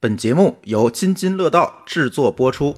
[0.00, 2.72] 本节目由津津乐道制作播出。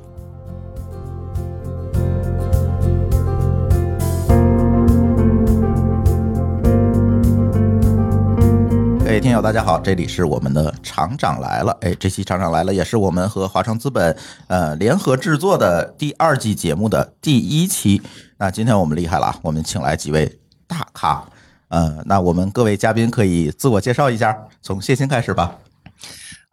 [9.00, 11.76] 各位听友，大家好，这里是我们的厂长来了。
[11.82, 14.16] 哎，这期厂长来了也是我们和华创资本
[14.46, 18.00] 呃联合制作的第二季节目的第一期。
[18.38, 21.22] 那今天我们厉害了，我们请来几位大咖。
[21.68, 25.58] 呃，那我们各位嘉宾可以自我介绍一下，从谢鑫开始吧。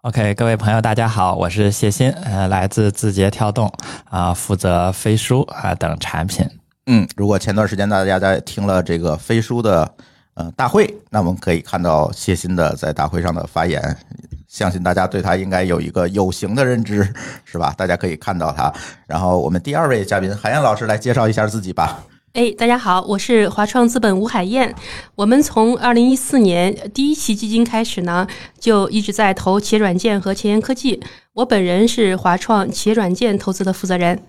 [0.04, 3.70] OK，各位朋友，大家好，我是谢鑫，呃，来自字节跳动
[4.06, 6.48] 啊、负责飞书啊、等产品。
[6.86, 9.92] 嗯，如果前段时间大家在听了这个飞书的
[10.36, 13.98] 呃大会，那我们可以看到谢鑫的在大会上的发言，
[14.48, 17.12] 相信大家对他应该有一个有形的认知，
[17.44, 17.74] 是吧？
[17.76, 18.72] 大家可以看到他。
[19.08, 22.04] 然后我们第二位嘉宾海燕老师来介绍一下自己吧。
[22.38, 24.76] 哎，大家好，我是华创资本吴海燕。
[25.16, 28.28] 我们从二零一四年第一期基金开始呢，
[28.60, 31.02] 就一直在投企业软件和前沿科技。
[31.34, 34.22] 我本人是华创企业软件投资的负责人。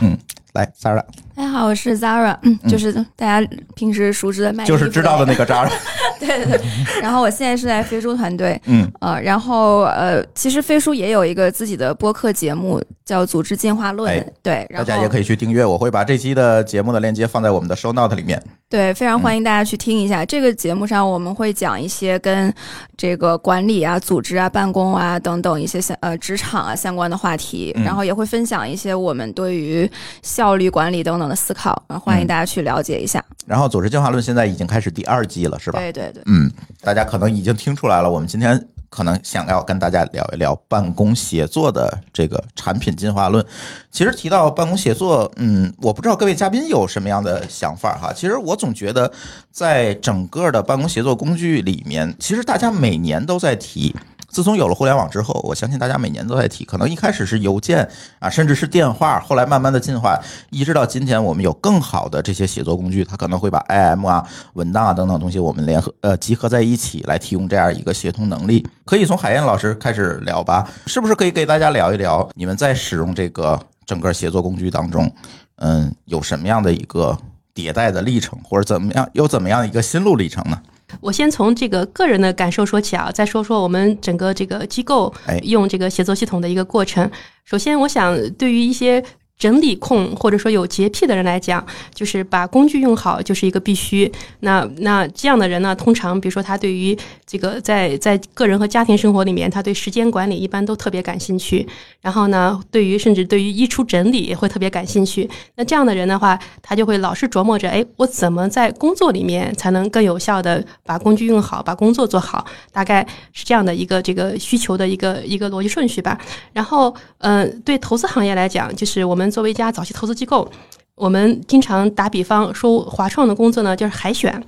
[0.00, 0.18] 嗯，
[0.58, 1.04] 来 Sarah，
[1.36, 5.70] 大家好，我是 Zara，嗯，就是大家平时熟知的卖就是知道的那个 Zara，
[6.18, 6.60] 对对对。
[7.00, 18.42] 然后我现在是在飞书团队，嗯，呃，然后呃，其实飞书也有一个自己的播客节目，叫《组织进化论》，哎对，然后大家也可以去订阅，我会把这期的节目的链接放在我们的 show note 里面。
[18.68, 20.26] 对，非常欢迎大家去听一下。
[20.26, 22.52] 这个节目上我们会讲一些跟
[22.96, 27.84] 这个管理啊、组织啊、办公啊等等一些相呃职场啊相关的话题，嗯。
[27.84, 33.24] 然后也会分享一些我们对于效率管理等等的思考，啊欢迎大家去了解一下。
[33.46, 35.78] 然后《组织进化论》现在已经开始第二季了，是吧？
[35.78, 36.22] 对对对。
[36.26, 36.50] 嗯，
[36.82, 43.44] 大家可能已经听出来了，我们今天可能想要跟大家聊一聊办公协作的这个产品进化论。
[43.90, 48.12] 其实提到办公协作，嗯，我不知道各位嘉宾有什么样的想法哈。
[48.12, 49.10] 其实我总觉得，
[49.50, 53.96] 在整个的办公协作工具里面，其实大家每年都在提。
[54.28, 56.64] 自从有了互联网之后，我相信大家每年都在提。
[56.64, 60.18] 可能一开始是邮件啊，甚至是电话，后来慢慢的进化，
[60.50, 68.66] 一直到今天，我们有更好的这些写作工具，它可能会把 IM 啊、文档啊等等东西，我们联合呃集合在一起，来提供这样一个协同能力。
[68.84, 75.10] 可以从海燕老师开始聊吧，是不是可以给大家聊一聊你们在使用这个整个协作工具当中，
[75.56, 77.16] 嗯，有什么样的一个
[77.54, 80.60] 迭代的历程，或者怎么样有怎么样一个心路历程呢？
[81.00, 87.10] 我先从这个个人的感受说起啊，再说说我们整个这个机构哎用这个协作系统的一个过程。
[87.44, 89.02] 首先，我想对于一些
[89.38, 94.10] 整理控或者说有洁癖的人来讲，就是把工具用好就是一个必须。
[94.40, 101.66] 那那这样的人呢，通常比如说他对于这个在在个人和家庭生活里面，他对时间管理一般都特别感兴趣。
[102.00, 105.28] 然后呢，对于甚至对于衣橱整理也会特别感兴趣。
[105.56, 112.44] 那这样的人的话，他就会老是琢磨着，哎，我怎么在工作里面才能更有效的把工具用好，把工作做好？
[112.72, 116.18] 大概是这样的一个这个需求的一个一个逻辑顺序吧。
[116.52, 120.50] 然后，呃，对投资行业来讲，就是我们作为一家早期投资机构，
[120.94, 124.42] 我们经常打比方说，华创的工作呢就是海选。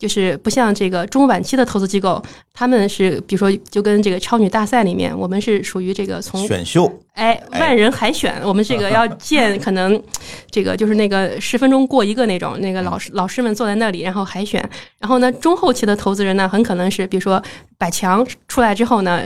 [0.00, 2.20] 就是不像这个中晚期的投资机构，
[2.54, 10.02] 他们是比如说就跟这个超女大赛里面，我们是属于这个从选秀，哎，哎万人海选，我们这个要建， 可能
[10.50, 14.66] 这个就是那个十分钟过一个那种，那个老师老师们坐在那里，然后海选。
[14.98, 17.42] 然后呢，中后期的投资人呢，很可能是比如说
[17.76, 19.22] 百强出来之后呢，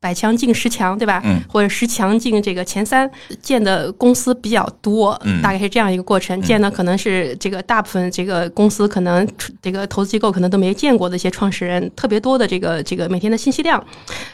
[0.00, 1.20] 百强进十强，对吧？
[1.24, 3.10] 嗯或者十强进这个前三，
[3.42, 6.40] 建的公司比较多嗯，大概是这样一个过程。
[6.40, 9.26] 建的可能是这个大部分这个公司可能
[9.60, 13.84] 这个投资机构可能都没见过的一些创始人，特别多的这个这个每天的信息量。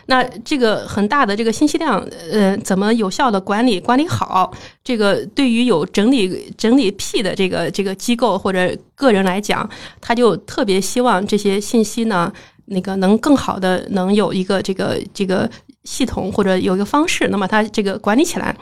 [0.04, 1.98] 那这个很大的这个信息量，
[2.30, 4.52] 呃，怎么有效的管理管理好？
[4.84, 9.66] 这个对于有整理整理癖的这个这个机构或者个人来讲，
[10.02, 12.30] 他就特别希望这些信息呢，
[12.66, 15.50] 那个能更好的能有一个这个这个
[15.84, 18.54] 系统或者有一个方式，能把它这个管理起来。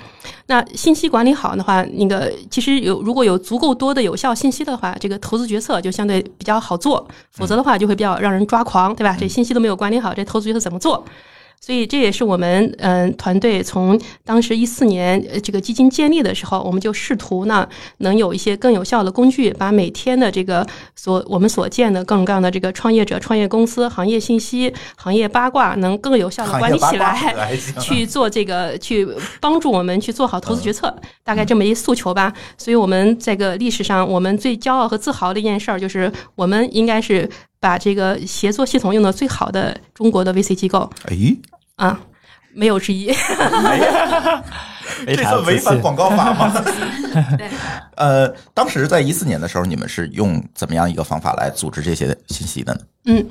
[0.47, 9.17] 那信息管理好的话，那个其实有如果有足够多的有效信息的话，这个投资决策就相对比较好做；否则的话，就会比较让人抓狂，对吧？
[9.19, 11.05] 这信息都没有管理好，这投资决策怎么做？
[11.61, 17.69] 所以这也是我们嗯、团队从当时一四年呃这个基金建立的时候，我们就试图呢
[17.99, 20.67] 能有一些更有效的工具，把每天的这个
[20.97, 27.57] 所我们所见的各种各样的这个创业者、创业公司、行业信息、行业八卦，能更有效的管理起来。
[27.81, 29.07] 去做这个，去
[29.41, 32.33] 帮助我们去做好投资决策，大概这么一诉求吧。
[32.57, 37.29] 所以，我们这个历史上，我们最骄傲和自豪的一件事儿，就是我们应该是
[37.61, 41.17] 把这个协作系统用的最好的中国的 VC 机构哎，
[41.77, 42.01] 啊，
[42.53, 43.13] 没有之一。
[45.05, 46.53] 非 这算违反广告法吗？
[47.37, 47.49] 对，
[47.97, 52.81] 呃，当时在一四年的时候，你们是用怎么样一个方法来组织这些信息的呢？
[53.05, 53.29] 嗯，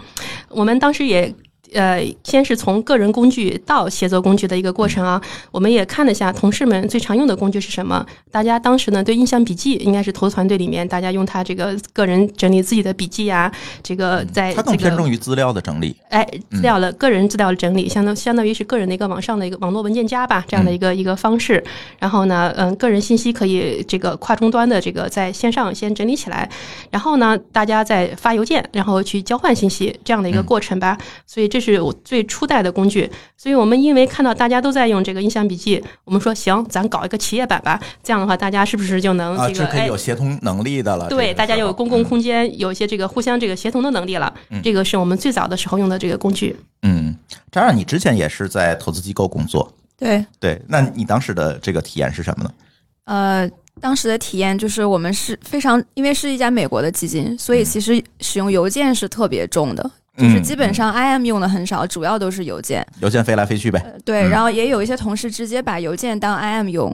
[0.50, 1.34] 我们当时也
[1.74, 5.22] 呃，先是从个人工具到协作工具的一个过程啊，
[5.52, 8.06] 我们也看了一下同事们最常用的工具是什么。
[8.32, 13.52] 大家当时呢对印象笔记应该是投资团队里面大家用它这个个人整理自己的笔记啊，
[13.84, 15.96] 这个在它更偏重于资料的整理。
[16.10, 21.64] 哎资料的个人资料的整理，相当相当于是个人的一个网上的一个网络文件夹吧，这样的一个一个方式。
[22.00, 26.50] 然后呢，嗯，个人信息可以这个跨终端的这个在线上先整理起来，
[26.90, 30.98] 然后呢，大家再发邮件，然后去交换信息这样的一个过程吧。
[31.26, 33.10] 所以这是我最初代的工具。
[33.36, 37.80] 所以我们因为看到大家都在用这个印象笔记，我们说行，咱搞一个企业版吧。
[38.04, 41.08] 这样的话，大家是不是就能啊，这个、哎这可以有协同能力的了。
[41.10, 44.34] 对，大家有公共空间，有一些这个互相这个协同的能力了。
[44.50, 46.56] 嗯这个是我们最早的时候用的这个工具。
[46.82, 47.16] 嗯，
[47.52, 50.62] 张然，你之前也是在投资机构工作，对，对？
[50.68, 52.52] 那你当时的这个体验是什么呢？
[53.06, 53.50] 呃，
[53.80, 62.86] 当时的体验就是我们是非常，因为是一家美国的基金，所以其实使用邮件是特别重的，就是嗯基本上 IM 用的很少，主要都是邮件。
[63.00, 63.80] 邮件飞来飞去呗。
[63.86, 66.92] 呃对，嗯然后也有一些同事直接把邮件当 IM 用，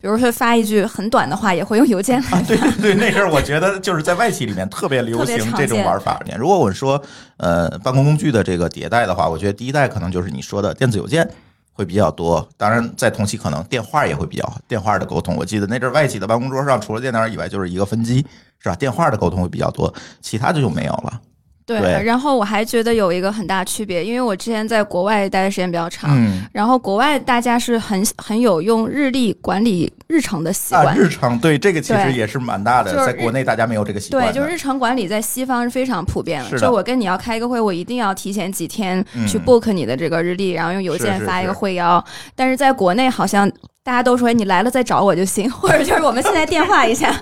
[0.00, 6.20] 比如说发一句很短的话，也会用邮件来啊，对对 对，那阵儿我觉得就是在外企里面特别流行这种见玩法。
[6.36, 7.00] 如果我说
[7.36, 11.28] 呃办公工具的这个迭代的话，我觉得第一代可能就是你说的电子邮件
[11.72, 15.36] 会比较多，当然在同期可能电话也会比较电话的沟通。
[15.36, 18.26] 我记得那阵儿外企的办公桌上除了电脑以外就是一个分机，
[18.58, 18.74] 是吧？
[18.74, 21.20] 电话的沟通会比较多，其他的就没有了。
[21.66, 22.02] 对，对。
[22.04, 26.44] 然后我还觉得有一个很大区别，因为我之前在国外待的时间比较长，嗯。
[26.52, 30.96] 然后国外大家是很很有用日历管理日程的习啊，惯。
[30.96, 36.60] 日常对这个其实也是蛮大的，就是在国内大家没有这个习惯对，就是日程管理在西方是非常普遍是的。
[36.60, 41.58] 就我跟你要开一个会，我一定要提前几天去嗯 book 你的这个日历，然后用邮件发一个是。
[41.58, 42.04] 会邀。
[42.34, 43.50] 但是在国内好像
[43.86, 47.14] 大家都说你来了再找我就行， 或者就是我们现在电话一下，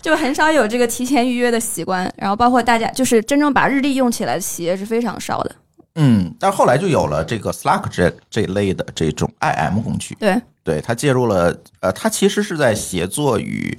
[0.00, 2.08] 就很少有这个提前预约的习惯。
[2.16, 5.56] 然后包括大家就是真正把日历用起来的企业是非常少的。
[5.96, 10.14] 嗯，但是后来就有了这个 Slack 这这类的这种 IM 工具。
[10.20, 13.76] 对，对，它介入了，呃，它其实是在协作与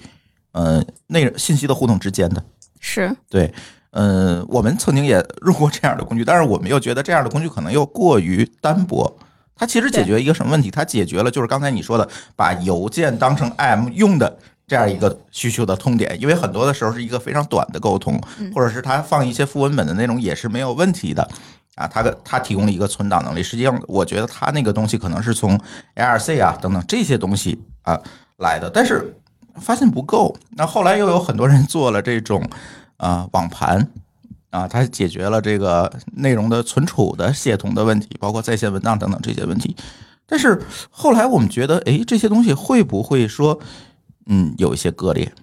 [0.51, 2.43] 呃内信息的互动之间的。
[2.81, 3.53] 是对，
[3.91, 9.17] 呃，我们曾经也用过这样的工具，但是我们又觉得这样的工具可能又过于单薄。
[9.63, 10.69] 它其实解决一个什么问题？
[10.69, 12.05] 它解决了就是刚才你说的，
[12.35, 14.37] 把邮件当成 IM 用的
[14.67, 16.19] 这样一个需求的痛点。
[16.19, 18.21] 因为很多的时候是一个非常短的沟通，
[18.53, 21.25] 或者是它放一些副文本的内容也是没有问题的。
[21.75, 23.41] 啊，它的它提供了一个存档能力。
[23.41, 25.57] 实际上，我觉得它那个东西可能是从
[25.95, 27.97] ARC 啊等等这些东西啊
[28.39, 29.15] 来的，但是
[29.61, 30.35] 发现不够。
[30.57, 32.45] 那后来又有很多人做了这种
[32.97, 33.87] 啊网盘
[34.53, 39.75] 啊，它解决了这个内容的存储的协同的问题，包括在线文档等等这些问题。
[40.27, 40.61] 但是
[40.91, 43.59] 后来我们觉得，哎，这些东西会不会说，
[44.27, 45.33] 嗯，有一些割裂？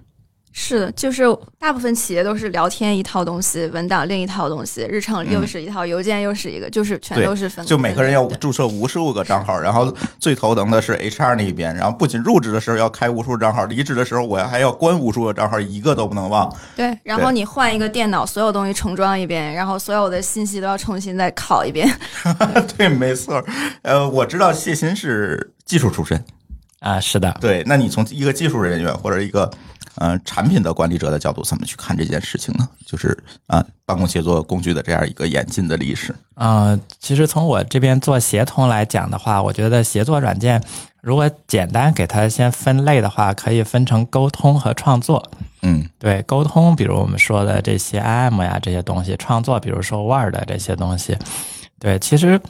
[0.52, 1.24] 是的，就是
[1.58, 7.64] 大部分企业都是聊天一套东西，文档另一套东西，日程又是一套，邮件又是一个，就是全都是分。
[7.64, 16.52] 就每个人要注册无数个账号，然后最头疼的是 HR 那边，然后不仅入职的时候要开无数账号，离职的时候我还要关无数个账号，一个都不能忘。
[16.74, 21.88] 对，然后你换一个电脑，所有东西重装一遍，然后所有的信息都要重新再拷一遍。
[22.76, 23.42] 对，没错。
[23.82, 26.22] 呃，我知道谢鑫是技术出身，
[26.80, 29.48] 啊，是的，对，那你从一个技术人员或者一个
[29.96, 32.68] 呃产品的管理者的角度，怎么去看这件事情呢？
[32.86, 33.16] 就是
[33.46, 36.14] 啊、办公协作工具的这样一个演进的历史。
[36.36, 40.62] 嗯、其实从我这边做协同来讲的话，我觉得协作软件
[41.00, 45.30] 如果简单给它先分类的话，可以分成沟通和创作。
[45.62, 51.16] 嗯对，沟通，比如我们说的这些 IM 呀这些东西，创作，比如说 Word 这些东西，
[51.78, 52.40] 对，其实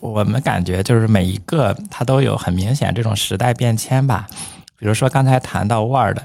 [0.00, 4.26] 我们感觉就是每一个它都有很明显这种时代变迁吧。
[4.76, 6.18] 比如说刚才谈到 Word，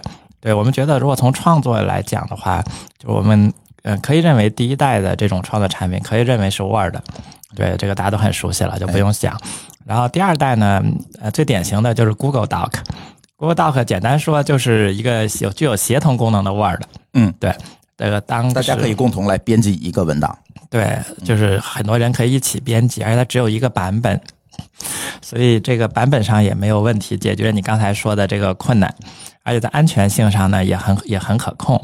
[0.46, 2.64] 对我们觉得如果从创作来讲的话，
[3.00, 6.96] 就我们呃可以认为第一代的这种创作产品可以认为是 Word，
[7.56, 9.36] 对，这个大家都很熟悉了，就不用想。
[9.88, 10.84] 然后第二代呢，
[11.20, 12.72] 呃，最典型的就是 Google Doc。
[13.38, 16.84] Google Doc 简单说就是一个有具有协同功能的 Word。
[17.16, 17.52] 嗯，对，
[17.98, 20.38] 这个当大家可以共同来编辑一个文档。
[20.70, 24.22] 对，就是很多人可以一起编辑，而且它只有一个版本，
[25.24, 28.94] 所以这个版本上也没有问题，解决你刚才说的这个困难，
[29.46, 31.82] 而且在安全性上呢也很也很可控。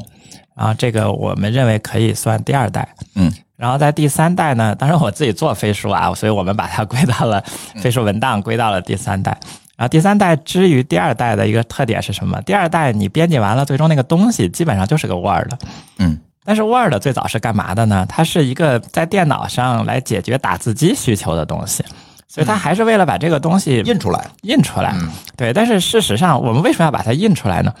[0.54, 7.42] 然后这个我们认为可以算第二代，嗯，然后在第三代呢，当然我自己做飞书啊，所以我们把它归到了
[7.76, 9.30] 飞书文档归到了第三代。
[9.76, 12.38] 然后第三代之于第二代的一个特点是什么？
[12.42, 15.50] 第二代你编辑完了，最终那个东西基本上就是个 Word，
[15.98, 18.04] 嗯但是 Word 最早是干嘛的呢？
[18.08, 21.84] 它是一个在电脑上来解决打字机需求的东西，
[22.32, 24.26] 所以它还是为了把这个东西印出来。
[24.40, 24.94] 印出来。
[24.98, 27.74] 嗯对，但是事实上，我们为什么要把它印出来呢？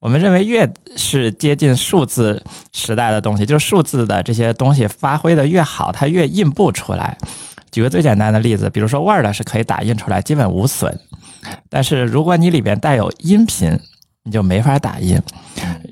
[0.00, 7.16] 我们认为越是接近数字时代的东西，就是数字的这些东西发挥的越好，它越印不出来。
[7.72, 11.00] 举个最简单的例子，比如说 Word 是可以打印出来，基本无损。
[11.70, 13.78] 但是如果你里边带有音频，
[14.26, 15.18] 你就没法打印。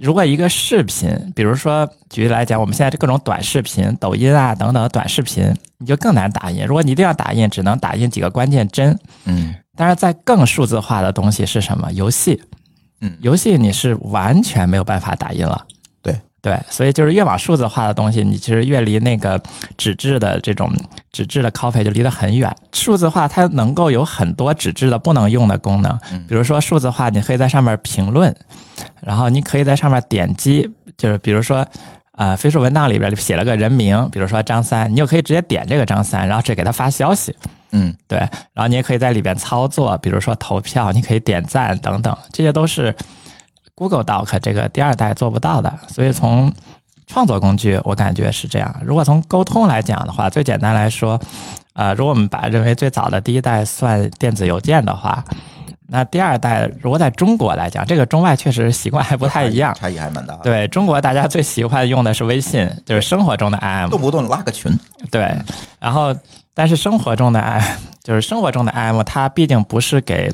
[0.03, 6.67] 如果一个视频，比如说举例来讲，我们现在这各种短视频、抖音啊等等短视频，你就更难打印。
[6.67, 8.99] 如果你一定要打印，只能打印几个关键帧。
[9.25, 11.91] 嗯但是在更数字化的东西是什么？
[11.93, 12.43] 游戏，
[13.01, 15.65] 嗯游戏你是完全没有办法打印了。
[16.45, 19.43] 对对，所以就是越往数字化的东西，你其实越离那个
[19.79, 20.71] 纸质的这种
[21.11, 22.55] 纸质的 copy 就离得很远。
[22.73, 25.99] 数字化它能够有很多纸质的不能用的功能，
[26.29, 28.35] 比如说数字化，你可以在上面评论，
[29.01, 31.67] 然后你可以在上面点击，就是比如说。
[32.17, 37.35] 呃，飞书文档里边写了个人名，比如说张三，你就可以直接点这个张三，然后直接给他发消息。
[37.73, 38.17] 嗯对，
[38.53, 42.95] 然后你也可以在里边操作，比如说投票，你可以点赞等等，这些都是
[43.75, 45.73] Google Doc 这个第二代做不到的。
[45.89, 46.53] 所以从
[47.07, 48.75] 创作工具，我感觉是这样。
[48.83, 51.21] 如果从沟通来讲的话，最简单来说，
[51.75, 55.25] 呃，如果我们把认为最早的第一代算电子邮件的话，
[55.87, 59.75] 那第二代如果在中国来讲，这个中外确实习惯还不太一样。
[59.75, 63.91] 差异还蛮大的。，对中国，大家最喜欢用的是微信，就是生活中的 IM。
[63.91, 64.73] 动不动拉个群。
[65.11, 65.37] 对，
[65.79, 66.17] 然后
[66.55, 67.63] 但是生活中的 IM
[68.03, 70.33] 就是生活中的 IM，它毕竟不是给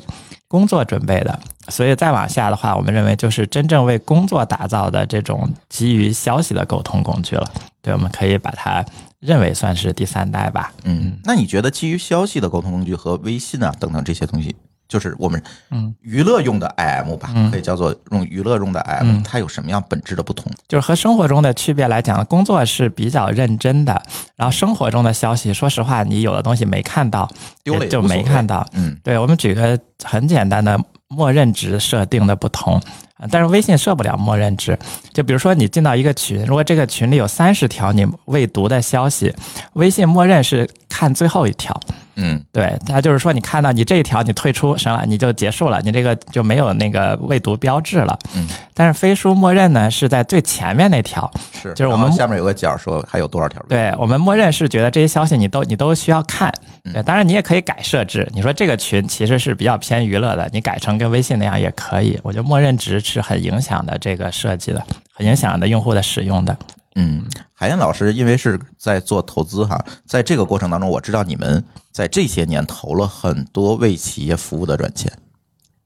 [0.51, 1.39] 工作准备的，
[1.69, 7.49] 所以再往下的话，我们认为就是真正为工作打造的这种基于消息的沟通工具了。
[7.81, 8.85] 对，我们可以把它
[9.21, 10.73] 认为算是第三代吧。
[10.83, 14.53] 嗯，那你觉得基于消息的沟通工具和微信啊等等这些东西，
[14.91, 15.95] 就是我们嗯。
[16.01, 17.49] 娱乐用的 IM 吧，嗯。
[17.49, 19.23] 可以叫做用娱乐用的 IM，、嗯。
[19.23, 20.51] 它有什么样本质的不同？
[20.67, 24.01] 就是和生活中的区别来讲，工作是比较认真的，
[24.35, 27.29] 然后生活中的消息，说实话，你有的东西没看到，
[27.63, 28.67] 丢了也就没看到。
[28.73, 28.97] 嗯。
[29.01, 34.77] 对，我们举个很简单的默认值设定的不同，啊但是微信设不了默认值。
[35.13, 39.33] 就比如说你进到一个群，如果这个群里有三十条你未读的消息，
[39.73, 41.79] 微信默认是看最后一条。
[42.15, 48.19] 嗯对，它就是说你看到你这一条你退出，行了，你就结束了，你这个就没有那个未读标志了。
[48.35, 53.63] 嗯，但是飞书默认呢是在最前面那条，是，就是我们下面有个角说还有多少条？
[53.69, 56.53] 对我们默认是觉得这些消息你都你都需要看，
[56.93, 58.29] 对，当然你也可以改设置。
[58.33, 62.19] 你说这个群其实是比较偏娱乐的，你改成跟微信那样也可以。
[62.23, 64.81] 我觉得默认值是很影响的这个设计的，
[65.13, 66.57] 很影响的用户的使用的。
[66.95, 75.11] 嗯，海燕老师因为是在做投资哈，在这个过程当中，我知道你们在这些年投了很多为企业服务的软件。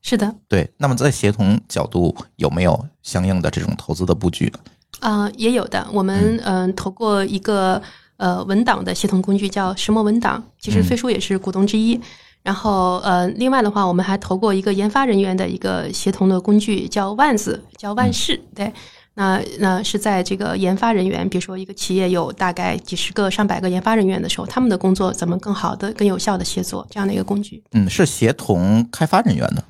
[0.01, 4.60] 是的，对，那么在协同角度有没有相应的这种投资的布局呢？
[5.00, 5.88] 啊、也有的。
[5.91, 7.82] 我们嗯、投过一个
[8.17, 12.00] 呃文档的协同工具叫石墨文档，其实嗯飞书也是股东之一。
[12.45, 18.39] 然后呃，另外的话，我们还投过一个研发人员的一个协同的工具，叫万字，叫万事。
[18.53, 18.71] 对，
[19.15, 27.63] 那那是在这个研发人员，比如说一个企业有大概几十个、上百个研发人员的时候，他们的工作怎么更好的、更有效的协作，这样的一个工具。
[27.71, 29.63] 嗯，是协同开发人员的。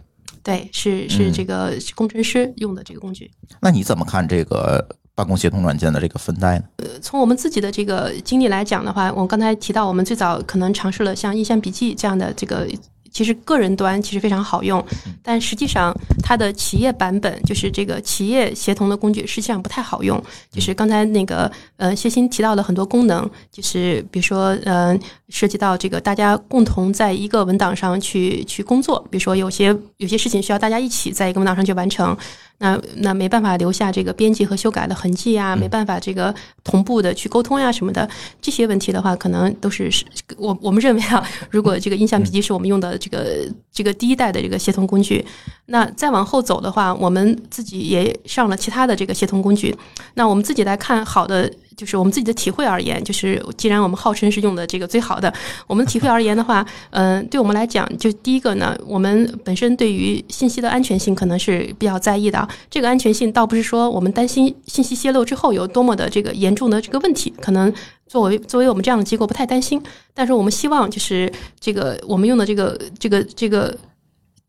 [0.44, 3.32] 对，是是嗯这个工程师用的这个工具。
[3.62, 6.65] 那你怎么看这个办公协同软件的这个分代呢？
[7.01, 12.67] 从我们自己的这个经历来讲的话，我刚才提到，我们最早可能尝试了像印象笔记这样的这个。
[13.12, 14.86] 其实个人端其实非常好用，
[15.24, 20.22] 但实际上它的企业版本就是这个企业协同的工具，实际上不太好用。
[20.51, 32.17] 就是刚才那个呃谢鑫提到了很多功能，就是比如说呃涉及到这个大家共同在一个文档上去去工作，比如说有些有些事情需要大家一起在一个文档上去完成，
[32.58, 36.34] 那那没办法留下这个编辑和修改的痕迹啊，没办法这个
[36.64, 38.10] 同步的去沟通呀、什么的，
[38.42, 40.06] 这些问题的话，可能都是是
[40.38, 45.26] 我我们认为啊，如果这个印象笔记是我们用的这个这个第一代的这个协同工具，
[45.67, 49.75] 那再往后走的话，我们自己也上了其他的这个协同工具，
[50.13, 51.51] 那我们自己来看好的。
[51.75, 55.34] 就是我们自己的体会而言，就是既然我们号称是用的这个最好的，
[55.67, 62.50] 我们体会而言的话，嗯、 对我们来讲，就第一个呢，我们本身对于信息的安全性可能是比较在意的啊。
[62.69, 67.74] 这个安全性倒不是说我们担心信息泄露之后有多么的这个严重的这个问题，可能
[68.07, 71.29] 作为作为我们这样的机构不太担心，但是我们希望就是
[71.60, 73.77] 这个我们用的这个这个这个。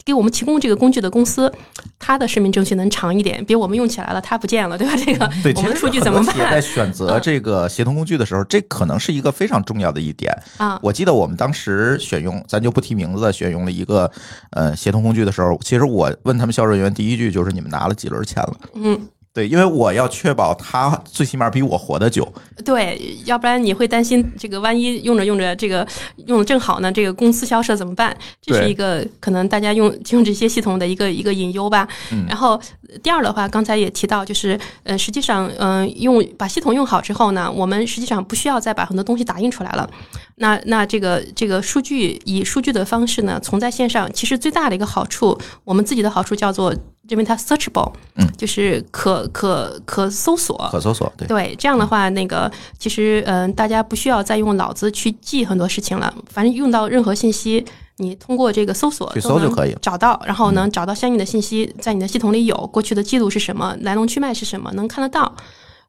[0.06, 1.52] 给我们提供这个工具的公司，
[1.98, 4.94] 它的生命周期能长一点，别我们用起来了，它不见了，对吧？
[5.04, 10.32] 这个对，我们的数据怎么办企业在选择这个协同工具的时候，这可能是一个非常重要的一点。
[10.58, 10.78] 啊？
[10.80, 14.08] 我记得我们当时选用，咱就不提名字了，选用了一个
[14.50, 18.56] 呃协同工具的时候，其实我问他们销售人员第一句就是你们拿了几轮钱了？
[18.74, 22.26] 嗯，对，因为我要确保他最起码比我活得久。
[22.64, 25.86] 对，要不然你会担心这个万一用着用着这个
[26.24, 28.16] 用的正好呢，这个公司销售怎么办？
[28.40, 31.86] 这是一个可能大家用用这些系统的一个一个隐忧吧。
[32.12, 32.58] 嗯然后
[33.02, 39.86] 第二的话，刚才也提到，就是呃，实际上嗯、呃用把系统用好之后呢，我们实际上不需要再把很多东西打印出来了。
[40.38, 46.74] 那那这个这个数据以数据的方式呢，存在线上，其实最大的一个好处，我们自己的好处叫做
[47.08, 57.64] 认为它 searchable，嗯，就是可可可搜索，可搜索，对，对，这样的话，那个其实嗯、大家不需要再用脑子去记很多事情了，反正用到任何信息，
[57.96, 65.34] 你通过这个搜索去搜就可以找到，然后能找到相应的信息，在你的系统里有过去的记录是什么，来龙去脉是什么，能看得到。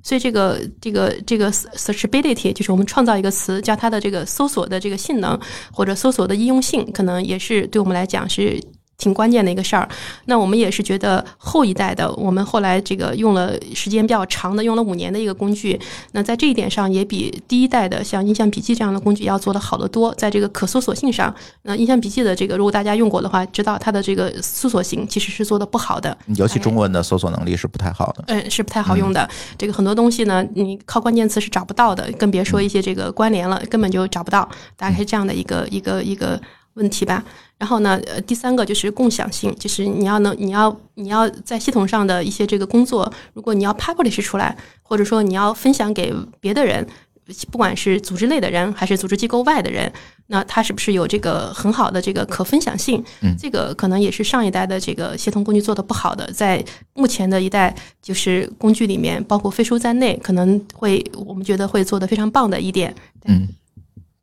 [0.04, 5.40] 所以这个这个这个 searchability 就是我们创造一个词，叫它的这个搜索的这个性能
[5.72, 8.62] 或者搜索的应用性，可能也是对我们来讲是
[8.98, 9.88] 挺关键的一个事儿。
[10.26, 15.80] 那我们也是觉得后一代的，我们后来这个用了时间比较长的，用了五年的一个工具，
[16.14, 20.14] 那在这一点上也比第一代的像印象笔记这样的工具要做得好得多。
[20.16, 26.18] 在这个可搜索性上，那印象笔记的这个，如果大家用过的话，知道它的这个搜索性其实是做的不好的。
[26.36, 28.24] 尤其中文的搜索能力是不太好的。
[28.28, 29.30] 嗯，是不太好用的。
[29.58, 34.50] 这个很多东西呢，你靠关键词是找不到的，更别说一些这个关联了，根本就找不到。
[34.76, 36.40] 大概是这样的一个一个一个
[36.78, 37.22] 问题吧。
[37.58, 46.88] 然后呢，呃，第三个就是共享性，就是你要能，你要你要在系统上的一些这个工作，如果你要 publish 出来，或者说你要分享给别的人。
[47.52, 49.92] 不管是组织内的人还是组织机构外的人，
[50.28, 53.04] 那他是不是有这个很好的这个可分享性？
[53.20, 62.96] 嗯这个可能也是上一代的这个协同工具做的不好的，在目前的一代就是工具里面，包括飞书在内，可能会我们觉得会做的非常棒的一点。
[63.26, 63.46] 嗯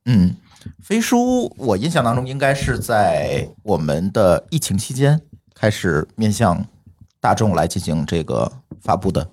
[0.06, 0.34] 嗯，
[0.82, 5.20] 飞书我印象当中应该是在我们的疫情期间
[5.54, 6.66] 开始面向
[7.20, 9.28] 大众来进行这个发布的。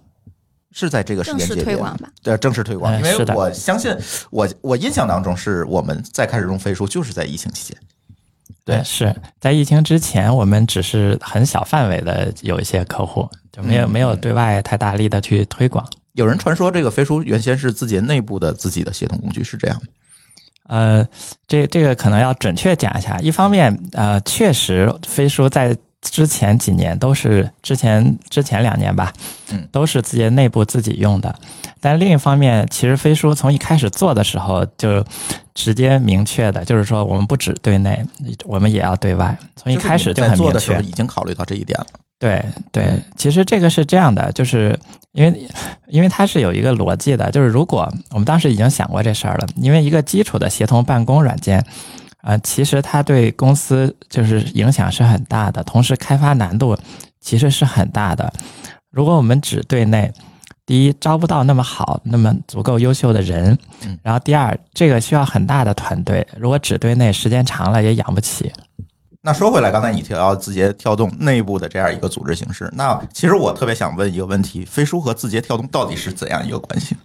[0.74, 3.94] 是在这个时间节点推广吧，对，正式推广，嗯因为我相信，
[4.30, 7.78] 我我印象当中是我们在开始用飞书，就是在疫情期间。
[8.64, 15.86] 对对，是在疫情之前，我们只是很小范围的有一些客户，就没有、嗯没有对外太大力的去推广。
[16.14, 19.86] 有人传说这个飞书原先是字节内部的自己的协同工具，是这样的。
[20.68, 21.06] 呃，
[21.48, 23.20] 这这个可能要准确讲一下。
[23.20, 29.14] 一方面，呃，确实飞书在之前几年都是之前之前两年吧，
[29.52, 31.34] 嗯，都是自己内部自己用的。
[31.80, 35.04] 但另一方面，其实飞书从一开始做的时候就
[35.54, 38.04] 直接明确的，就是说我们不只对内，
[38.46, 39.38] 我们也要对外。
[39.56, 40.80] 从一开始就很明确在做的时候。
[40.82, 41.88] 已经考虑到这一点了。
[42.20, 44.78] 对对，其实这个是这样的，就是
[45.14, 45.48] 因为
[45.88, 51.64] 因为它是有一个逻辑的，就是如果我们当时已经想过这事儿了，因为一个基础的协同办公软件，
[52.22, 56.78] 呃，其实它对公司就是影响是很大的，同时开发难度
[57.20, 58.32] 其实是很大的。
[58.90, 60.12] 如果我们只对内，
[60.66, 68.50] 第一招不到那么好、那么足够优秀的人嗯，然后第二这个需要很大的团队，如果只对内，时间长了也养不起。
[69.24, 76.96] 那说回来，刚才你提到字节跳动内部的这样一个组织形式，那其实我特别想问一个问题：飞书和字节跳动到底是怎样一个关系？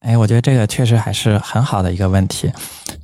[0.00, 2.50] 哎，我觉得这个确实还是很好的一个问题。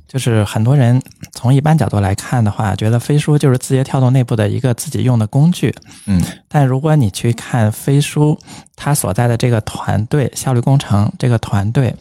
[0.07, 0.99] 就是很多人
[1.33, 5.73] 从一般角度来看的话，觉得飞书就是字节跳动内部的一个自己用的工具。
[6.07, 8.35] 嗯，但如果你去看飞书
[8.75, 11.95] 它所在的这个团队效率工程这个团队，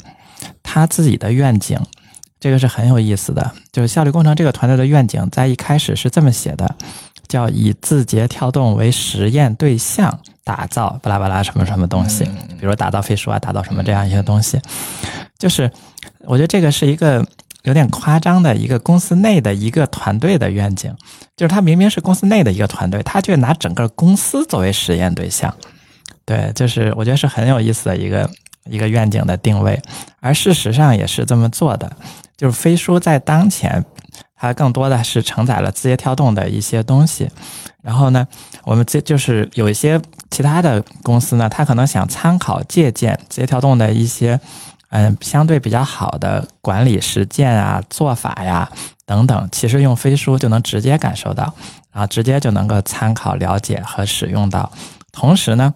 [0.63, 1.79] 它自己的愿景，
[2.41, 3.51] 这个是很有意思的。
[3.73, 6.75] 就是效率工程这个团队的愿景，在一开始是这么写的，
[7.27, 12.25] 叫以字节跳动为实验对象，打造巴拉巴拉什么什么东西，
[12.59, 14.61] 比如打造飞书啊，打造什么这样一些东西。
[15.39, 15.71] 就是
[16.21, 17.25] 我觉得这个是一个
[17.63, 20.93] 有点夸张的一个公司内的一个团队的愿景，
[21.37, 25.55] 就是他明明是公司内的一个团队，他却拿整个公司作为实验对象。
[26.25, 28.29] 对，就是我觉得是很有意思的一个
[28.69, 29.81] 一个愿景的定位，
[30.21, 31.91] 而事实上也是这么做的。
[32.37, 33.85] 就是飞书在当前，
[34.37, 37.29] 它更多的是承载了字节跳动的一些东西。
[37.83, 38.27] 然后呢，
[38.65, 40.01] 我们这就是有一些
[40.31, 44.39] 其他的公司呢，它可能想参考借鉴字节跳动的一些
[44.91, 48.71] 嗯相对比较好的管理实践啊、做法呀
[49.07, 51.45] 等等，其实用飞书就能直接感受到，
[51.93, 54.71] 然后直接就能够参考、了解和使用到。
[55.11, 55.73] 同时呢，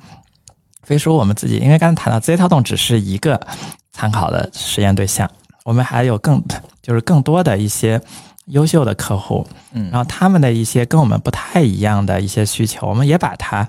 [0.92, 3.40] 飞书我们自己，因为刚才谈到字节跳动只是一个
[3.92, 5.26] 参考的实验对象，
[5.64, 6.44] 我们还有更
[6.83, 7.98] 就是更多的一些
[8.48, 13.66] 优秀的客户，嗯然后他们的一些跟我们不太一样的一些需求，我们也把它，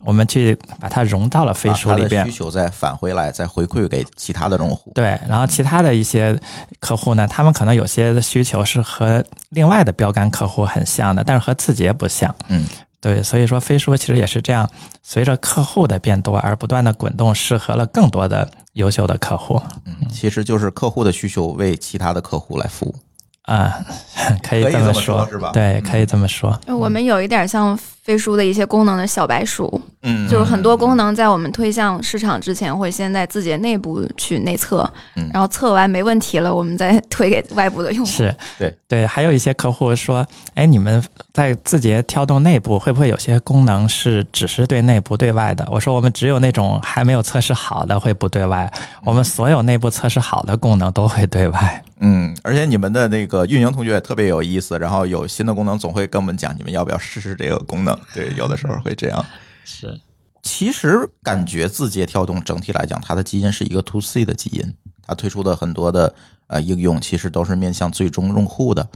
[0.00, 2.32] 我们去把它融到了飞书里边需。
[2.32, 4.90] 求再返回来，再回馈给其他的用户。
[4.92, 6.36] 对，然后其他的一些
[6.80, 12.34] 客户呢，他们可能有些的需求是和另外的标杆客户很像的，但是和字节不像。
[12.48, 12.66] 嗯，
[13.00, 14.68] 对，所以说飞书其实也是这样，
[15.02, 19.60] 随着客户的变多而不断的滚动，适合了更多的优秀的客户。
[19.84, 22.94] 嗯，其实就是客户的需求为其他的客户来服务。
[23.42, 23.78] 啊，
[24.42, 26.58] 可以可以这么说，是吧对，嗯可以这么说。
[26.66, 38.12] 我们有一点像飞书的一些功能的小白鼠，嗯，就是很多功能在我们推向市场之前，会先在自己的内部去内测嗯，然后测完没问题了，我们再推给外部的用户。
[38.12, 45.66] 是对对，还有一些客户说，哎，你们在字节跳动内部会不会有些功能是只是对内不对外的？
[45.68, 51.82] 我说我们只有那种还没有测试好的会不对外，我们所有内部测试好的功能都会对外。
[51.98, 57.95] 嗯，而且你们的那个运营同学也特别有意思，然后有新的功能总会跟我们讲，你们要不要试试这个功能？
[58.14, 59.24] 对，有的时候会这样。
[59.64, 60.00] 是，
[60.42, 66.14] 其实感觉字节跳动整体来讲，它的基因是一个 to C 的基因，它推出的很多的
[66.46, 68.88] 呃应用其实都是面向最终用户的。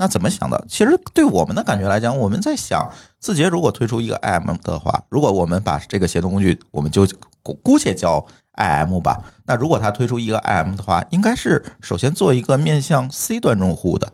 [0.00, 0.64] 那怎么想的？
[0.68, 7.04] 其实对我们的感觉来讲，我们在想，字节如果推出一个 IM 的话，如果我们把这个协同工具，我们就
[7.42, 9.20] 姑姑且叫 IM 吧。
[9.44, 14.12] 那如果它推出一个 IM 的话，应该是首先做一个面向 C 端用户的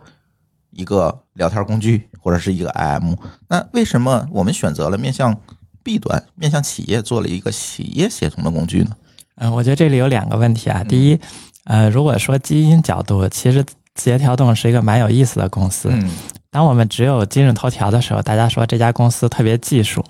[0.74, 3.16] 一个聊天工具，或者是一个 IM。
[3.48, 5.34] 那为什么我们选择了面向
[5.82, 8.90] B 端、面向企业做了一个企业协同的工具呢？
[9.36, 10.84] 嗯，我觉得这里有两个问题啊。
[10.84, 11.20] 第一，
[11.64, 15.88] 呃，如果说基因角度，其实字节跳动是一个蛮有意思的公司。
[15.92, 16.10] 嗯
[16.54, 20.00] 当我们只有今日头条的时候，大家说这家公司特别技术；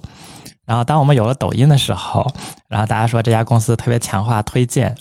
[0.67, 2.31] 然后当我们有了抖音的时候，
[2.69, 4.95] 然后大家说这家公司特别强化推荐。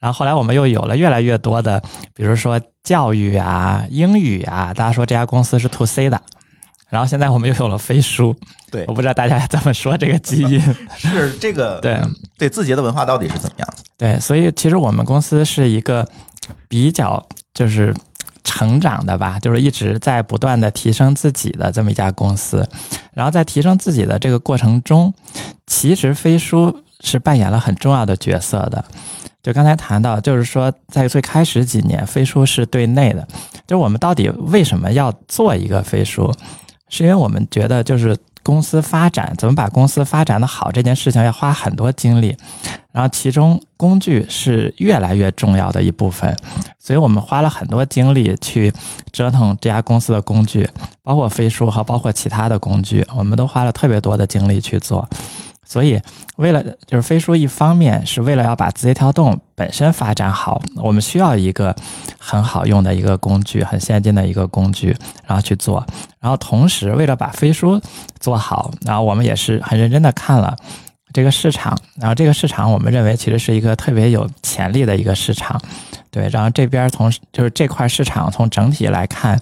[0.00, 1.82] 然后后来我们又有了越来越多的，
[2.14, 2.58] 比如说
[2.88, 6.18] 教育啊、英语啊，大家说这家公司是 to C 的。
[6.88, 8.34] 然后现在我们又有了飞书，
[8.70, 10.58] 对我不知道大家怎么说这个基因。
[10.96, 12.00] 是这个 对
[12.38, 13.82] 对字节的文化到底是怎么样的？
[13.98, 16.08] 对，所以其实我们公司是一个
[16.66, 17.22] 比较
[17.52, 17.94] 就是
[18.42, 22.66] 成长的吧，就是一直在不断的提升自己的这么一家公司。
[23.12, 25.12] 然后在提升自己的这个过程中，
[25.66, 28.82] 其实飞书是扮演了很重要的角色的。
[29.48, 33.26] 就刚才谈到，就是说在最开始几年，飞书是对内的，
[33.66, 36.30] 就是我们到底为什么要做一个飞书？
[36.90, 42.36] 是因为我们觉得就是公司发展怎么把公司发展的好这件事情要花很多精力，
[42.92, 46.36] 然后其中工具是越来越重要的一部分，
[46.78, 48.70] 所以我们花了很多精力去
[49.12, 50.68] 折腾这家公司的工具，
[51.02, 55.08] 包括飞书和包括其他的工具，我们都花了特别多的精力去做。
[55.68, 56.00] 所以，
[56.36, 61.76] 为了就是飞书，一方面是为了要把字节跳动本身发展好，我们需要一个
[62.18, 65.86] 很好用的一个工具，很先进的一个工具，然后去做。
[66.20, 67.78] 然后同时，为了把飞书
[68.18, 70.56] 做好，然后我们也是很认真的看了
[71.12, 75.60] 这个市场，然后这个市场我们认为其实是一个特别有潜力的一个市场，
[76.10, 76.26] 对。
[76.30, 79.38] 然后这边从就是这块市场从整体来看，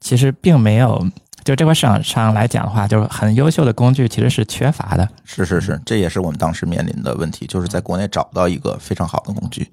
[0.00, 1.06] 其实并没有。
[1.44, 5.08] 就这块市场上来讲的话，就是很优秀的工具其实是缺乏的。
[5.24, 9.66] 是是是，这也是我们当时面临的问题，就是在国内找不到一个非常好的工具。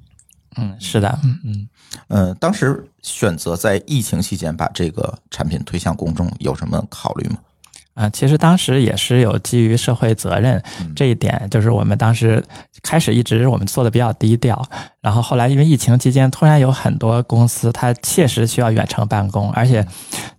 [0.58, 1.70] 嗯，是的，嗯嗯。
[2.08, 7.38] 嗯，当时选择在疫情期间把这个产品推向公众，有什么考虑吗？
[7.96, 10.62] 啊，其实当时也是有基于社会责任
[10.96, 12.42] 这一点，就是我们当时
[12.82, 14.56] 开始一直我们做的比较低调，
[15.02, 19.86] 然后后来因为疫情期间，突然有很多公司它切实需要远程办公，而且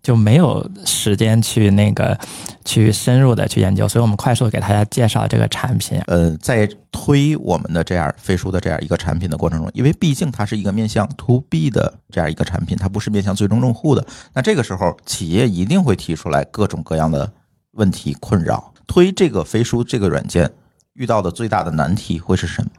[0.02, 2.18] 就没有时间去那个
[2.64, 5.98] 去深入的去研究，所以我们快速给大家介绍这个产品。
[6.08, 14.06] 呃，在推我们的这样飞书的这样一个产品的过程中，因为毕竟它是一个面向 to B 的这样一个产品，它不是面向最终用户的。
[14.34, 17.32] 那这个时候，企业一定会提出来各种各样的
[17.72, 18.74] 问题困扰。
[18.86, 20.50] 推这个飞书这个软件
[20.92, 22.70] 遇到的最大的难题会是什么？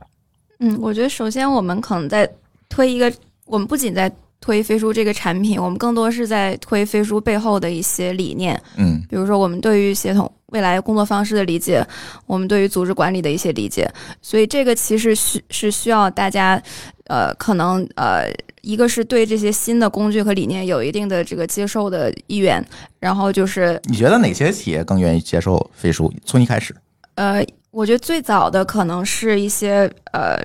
[0.62, 2.30] 嗯，我觉得首先我们可能在
[2.70, 3.12] 推一个，
[3.46, 9.02] 我们不仅在推飞书这个产品，我们更多是在推飞书背后的一些理念，嗯。
[9.10, 11.86] 比如说我们对于协同未来工作方式的理解，
[12.26, 16.62] 我们对于组织管理的一些理解，所以这个其实需是需要大家，
[17.06, 22.64] 呃，可能呃，一个是对这些新的工具和理念有一定的这个接受的意愿，
[23.00, 26.12] 然后就是你觉得哪些企业更愿意接受飞书？
[26.26, 26.76] 从一开始，
[27.16, 30.38] 呃，我觉得最早的可能是一些呃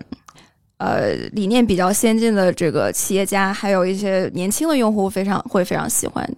[0.78, 6.28] 呃理念比较先进的这个企业家，还有一些年轻的用户非常会非常喜欢。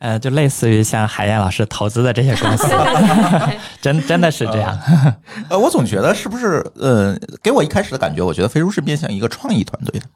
[0.00, 2.66] 呃，就类似于像海燕老师投资的这些公司，
[3.82, 4.78] 真真的是这样。
[5.50, 10.06] 呃，我总觉得是不是呃，给我一开始的感觉，我觉得飞书是面向一个创意团队的。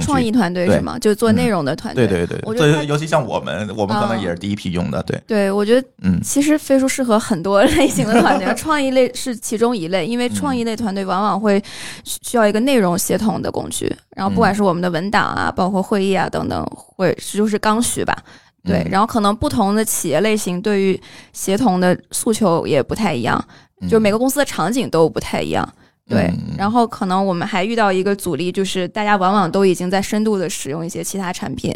[0.00, 0.98] 创意团队是吗？
[0.98, 2.06] 就做内容的团队。
[2.06, 5.02] 对对对，我觉得，尤其像我们，我们可能啊也是第一批用的。
[5.02, 11.62] 对，对，我觉得嗯其实飞书适合很多类型的团队， 创意类是其中一类，因为创意类团队往往会
[12.04, 18.16] 需需要一个内容协同的工具，然后不管是我们的文档啊，包括会议啊等等，会就是刚需吧。
[18.64, 21.00] 对，嗯然后可能不同的企业类型对于
[21.32, 23.44] 协同的诉求也不太一样，
[23.82, 25.68] 就是每个公司的场景都不太一样。
[26.08, 31.74] 对，嗯然后可能我们还遇到一个阻力，就是大家往往都已经在深度的使用一些其他产品，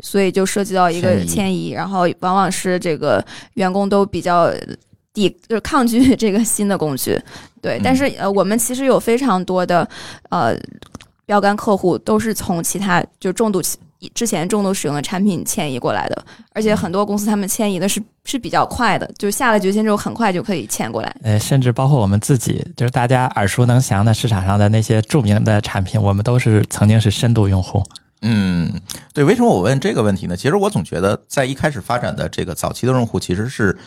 [0.00, 1.70] 所以就涉及到一个迁移。
[1.70, 4.52] 然后往往是这个员工都比较
[5.12, 7.18] 抵就是抗拒这个新的工具。
[7.62, 7.80] 对，嗯。
[7.82, 9.88] 但是呃，我们其实有非常多的
[10.30, 10.56] 呃
[11.24, 13.62] 标杆客户都是从其他就重度
[14.14, 21.16] 之前重度使用的产品迁移过来的，而且很多公司他们迁移的是是比较快的，就下了决心之后很快就可以迁过来。
[21.22, 27.82] 呃，甚至包括我们自己，就是大家耳熟能详的市场上的那些著名的产品，我们都是曾经是深度用户。
[28.22, 28.72] 嗯，
[29.14, 30.36] 对，为什么我问这个问题呢？
[30.36, 33.78] 其实我总觉得，在一开始发展的这个早期的用户，其实是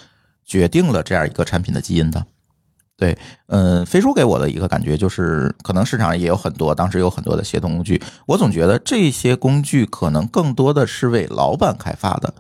[0.45, 2.25] 决定了这样一个产品的基因的。
[3.01, 12.31] 对，嗯，飞书给我的一个感觉就是，可能市场也有很多，当时有很多的协同工具，我总觉得这些工具可能更多的是为老板开发的，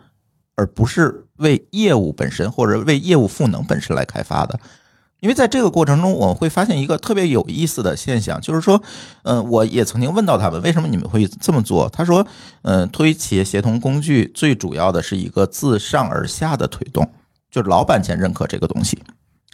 [0.55, 4.59] 而不是为业务本身或者为业务赋能本身来开发的。
[5.21, 8.79] 因为在这个过程中，我会发现一个特别有意思的现象，就是说，
[9.23, 11.89] 嗯，我也曾经问到他们，为什么你们会这么做？
[11.89, 12.23] 他说，
[12.61, 17.07] 嗯，推企业协同工具最主要的是一个自上而下的推动，
[17.49, 19.01] 就是老板先认可这个东西，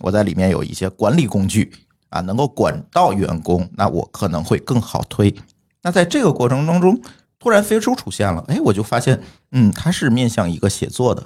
[0.01, 1.71] 我在里面有一些管理工具
[2.09, 5.33] 啊，能够管到员工，那我可能会更好推。
[5.83, 7.01] 那在这个过程当中，
[7.39, 11.23] 突然飞书出现了，哎，我就发现，嗯，它是面向一个写作的，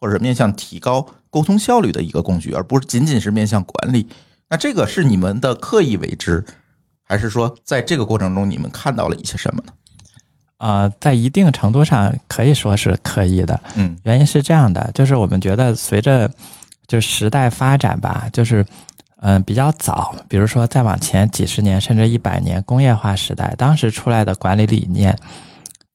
[0.00, 4.08] 或者面向提高沟通效率的一个工具，而不是仅仅是面向管理。
[4.50, 6.44] 那这个是你们的刻意为之，
[7.02, 9.72] 还是说在这个过程中你们看到了一些什么呢？
[10.58, 16.30] 呃，在一定程度上可以说是刻意的，嗯原因是这样的，就是我们觉得随着
[16.86, 18.62] 就时代发展吧，就是
[19.20, 25.16] 嗯、呃比较早，比如说再往前几十年甚至一百年工业化时代，当时出来的管理理念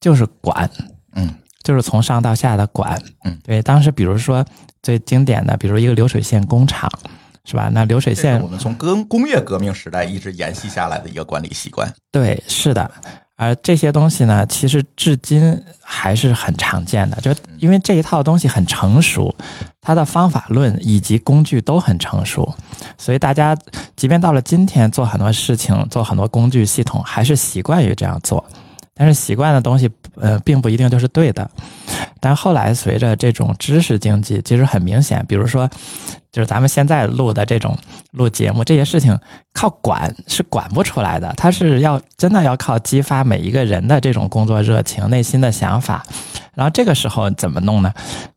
[0.00, 0.68] 就是管，
[1.14, 4.44] 嗯，就是从上到下的管，嗯，对，当时比如说
[4.82, 6.90] 最经典的，比如一个流水线工厂，
[7.44, 7.70] 是吧？
[7.72, 11.92] 那流水线我们从工工业革命时代一直延续下来的一个管理习惯。
[12.10, 12.90] 对，是的。
[13.40, 19.34] 而这些东西呢，其实至今还是很常见的，就因为这一套东西很成熟，
[19.80, 22.54] 它的方法论以及工具都很成熟，
[22.98, 23.56] 所以大家
[23.96, 28.44] 即便到了今天做很多事情、做很多工具系统，还是习惯于这样做。
[29.00, 31.50] 但是习惯的东西，呃，并不一定就是对的。
[32.20, 35.66] 但后来随着这种知识经济，其实很明显，比如说，
[36.30, 37.74] 就是咱们现在录的这种
[38.10, 39.18] 录节目这些事情，
[39.54, 46.04] 靠管是管不出来的，它是要真的要靠激发每一个人的这种工作热情、内心的想法。
[46.52, 47.90] 然后这个时候怎么弄呢？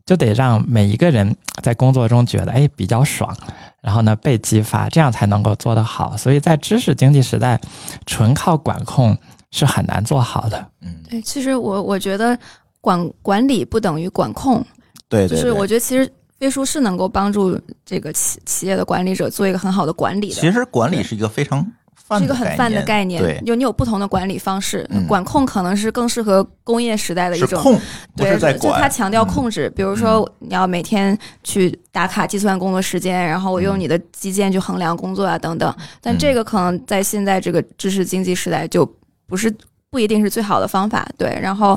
[0.05, 3.35] 就得让每一个人在工作中觉得哎比较爽，
[3.81, 6.15] 然后呢被激发，这样才能够做得好。
[6.15, 7.59] 所以在知识经济时代，
[8.05, 9.17] 纯靠管控
[9.53, 10.67] 是很难做好的。
[10.81, 12.37] 嗯，对，其实我我觉得
[12.81, 14.65] 管管理不等于管控，
[15.07, 15.41] 对对对。
[15.41, 20.33] 就是我觉得其实飞书是能够帮助这个企企业的管理者做一个很好的管理的。
[20.33, 27.79] 其实管理是一个非常泛的是一个很泛的概念，对，就你有不同的管理方式，嗯管控可能是更适合工业时代的一种，控，
[28.17, 28.89] 对，就它。
[28.89, 38.85] 强调控制，比如说你要每天去打卡计算工作时间，然后我用你的基建去衡量工作啊等等，但这个可能在现在这个知识经济时代就
[39.33, 39.51] 不是
[39.89, 41.75] 不一定是最好的方法，对，然后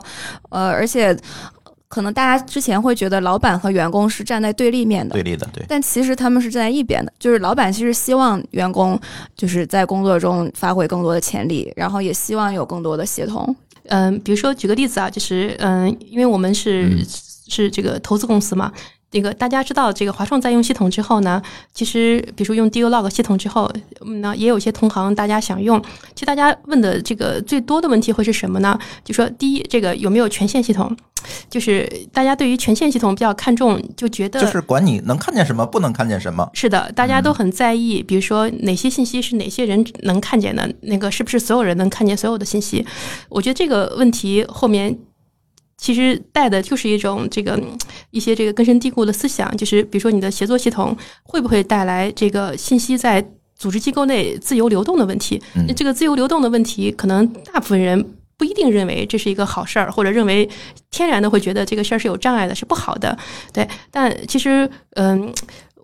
[0.50, 1.16] 呃，而且
[1.88, 9.00] 可能大家之前会觉得老板和员工是站在对立面的，对立的，对，但其实他们是站在一边的，就是老板其实希望员工
[9.34, 13.56] 就是在工作中发挥更多的潜力，然后也希望有更多的协同。
[13.84, 17.02] 嗯，比如说举个例子啊，就是嗯，因为我们是、嗯。
[17.48, 18.72] 是这个投资公司嘛，
[19.16, 21.40] 这个大家知道这个华创在用系统之后呢，
[21.72, 23.72] 其实比如说用 DuLog 系统之后，
[24.04, 25.80] 嗯呢也有一些同行大家想用，
[26.14, 28.78] 其实大家问的这个最多的问题会是什么呢？
[29.02, 30.94] 就说第一，这个有没有权限系统？
[31.48, 36.46] 就是大家对于权限系统比较看重，就觉得就是管你能看见什么，不能看见什么。
[36.52, 42.84] 是的，大家都很在意，比如说哪些信息是哪些人能看见的，那个是不是所有人能看见所有的信息？
[43.30, 44.94] 我觉得这个问题后面
[45.76, 47.78] 其实带的就是一种这个嗯
[48.10, 55.40] 一些这个根深蒂固的思想，就是比如说你的协作系统会不会带来这个信息在组织机构内自由流动的问题？
[55.76, 58.04] 这个自由流动的问题，可能大部分人。
[58.38, 60.46] 不一定认为这是一个好事儿，或者认为
[60.90, 63.16] 天然的会觉得这个事儿是有障碍的，是不好的。
[63.50, 65.32] 对，但其实，嗯，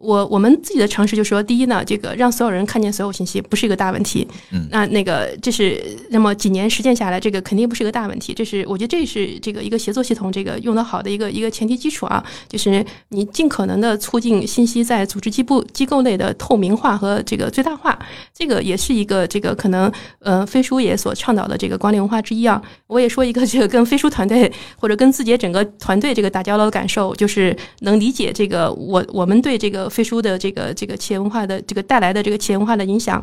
[0.03, 4.27] 我我们自己的尝试就是说，第一呢，这个让所有人看见所有信息不是一个大问题。
[4.51, 8.35] 嗯那那个这是那么几年实践下来，这个肯定不是一个大问题。
[8.35, 17.97] 这是我觉得这是这个一个协作系统这个用得好的一个一个前提基础啊，就是你尽可能的促进信息在组织机部机构内的透明化和这个最大化。
[18.35, 22.61] 这个也是一个这个可能呃飞书也所倡导的这个管理文化之一啊。
[22.89, 33.23] 我也说一个这个跟飞书团队或者跟自己整个团队这个打交道的感受，就是能理解这个我我们对这个飞书的这个这个企业文化的这个带来的这个企业文化的影响。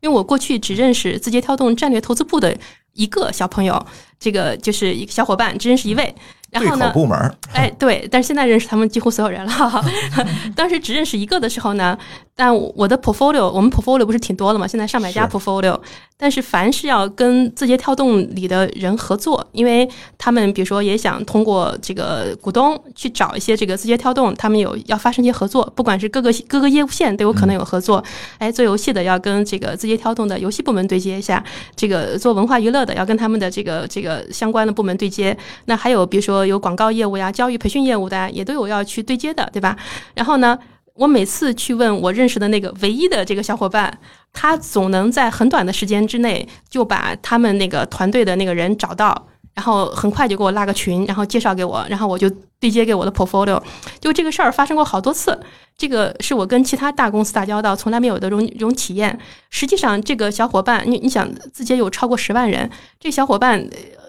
[0.00, 2.56] 因为我过去只认识字节跳动战略投资部的
[2.92, 3.84] 一个小朋友，
[4.18, 6.14] 这个就是一个小伙伴，只认识一位。
[6.50, 9.84] 然对后呢口，部门儿，哎，对，但是现在认识他们几乎所有人了。
[10.54, 11.98] 当时只认识一个的时候呢，
[12.36, 14.64] 但我的 portfolio，我们 portfolio 不是挺多的嘛？
[14.64, 15.76] 现在上百家 portfolio，
[16.16, 28.02] 但是凡是要跟字节跳动里的人合作，因为他们比如说也想通过这个股东去找一些这个字节跳动，他们有要发生一些合作，不管是各个各个业务线都有可能有合作。
[28.38, 35.36] 哎，做游戏的要跟这个字节跳动的游戏部门对接一下，这个做文化娱乐的要跟他们的这个这个相关的部门对接。
[35.64, 39.76] 那还有比如说有广告业务呀、教育培训业务的，也都有要去对接的，对吧？
[40.14, 40.56] 然后呢，
[40.94, 43.98] 我每次去问我认识的那个唯一的这个小伙伴，
[44.34, 49.28] 他总能在很短的时间之内就把他们那个团队的那个人找到。
[49.54, 53.62] 然后很快就给我拉个群，然后介绍给我，然后我就对接给我的 portfolio。
[54.00, 55.38] 就这个事儿发生过好多次，
[55.78, 59.16] 这个是我跟其他大公司打交道从来没有的这种这种体验。
[59.50, 62.68] 实际上，这个小伙伴，你你想，字节有超过十万人，
[62.98, 63.64] 这小伙伴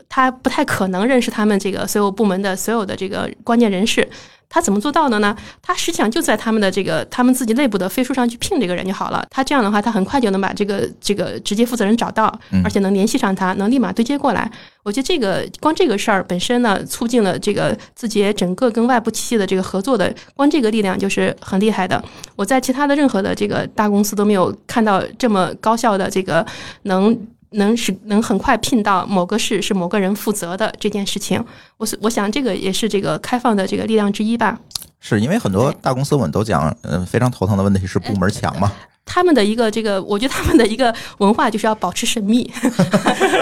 [0.09, 4.07] 他不太可能认识他们这个所有部门的所有的这个关键人士。
[4.47, 5.35] 他怎么做到的呢？
[5.61, 9.25] 他实际上就在他们的这个他们自己内部的飞书上去聘这个人就好了。
[9.29, 14.49] 他这样的话，他很快就能把这个这个直接负责人找到，而且能联系上他，能立马对接过来。
[14.83, 22.01] 我觉得这个光这个事儿本身呢，促进了这个字节整个跟外部企业的这个合作的，光这个力量就是很厉害的。
[22.35, 26.45] 我在其他的任何的这个大公司都没有看到这么高效的这个
[26.83, 27.17] 能。
[27.55, 31.43] 能使能很快聘到某个事是某个人负责的这件事情，
[31.77, 34.59] 我是我想这个也是这个开放的这个力量之一吧。
[34.99, 38.71] 是因为很多大公司我们都讲，嗯，非常头疼的问题是部门墙嘛，
[39.05, 42.43] 他们的一个这个，我觉得他们的一个文化就是要保持神秘，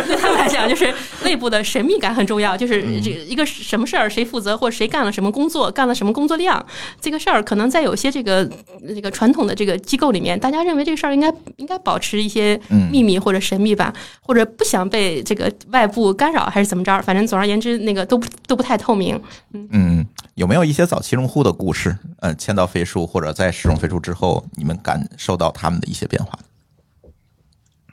[0.06, 0.94] 对他们来讲，就是
[1.24, 2.58] 内部的神秘感很重要。
[2.58, 6.66] 就是这个一个什么事儿谁负责，或者谁干了什么工作，干了什么工作量，
[7.00, 8.46] 这个事儿可能在有些这个
[8.86, 17.02] 这个传统的这个机构里面，大家认为这个事儿应该应该保持一些嗯秘密或者神秘吧，或者不想被这个外部干扰，还是怎么着？
[17.04, 19.22] 反正总而言之，那个都不都不太透明。
[19.52, 20.06] 嗯，
[20.36, 21.98] 有没有一些早期用户的故事？
[22.20, 26.38] 呃，签到飞书或者在使用飞书之后，你们感受到他们的一些变化？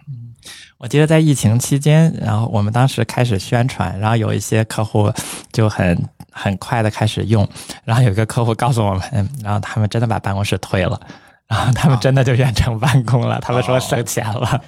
[0.08, 0.34] 嗯
[0.78, 5.12] 我记得在疫情期间，然后我们当时开始宣传，然后有一些客户
[5.52, 7.46] 就很很快的开始用，
[7.84, 10.98] 然后有一个客户告诉我们，嗯然后他们真的把办公室退了，
[11.46, 14.62] 然后他们真的就远程办公了，他们说省钱了。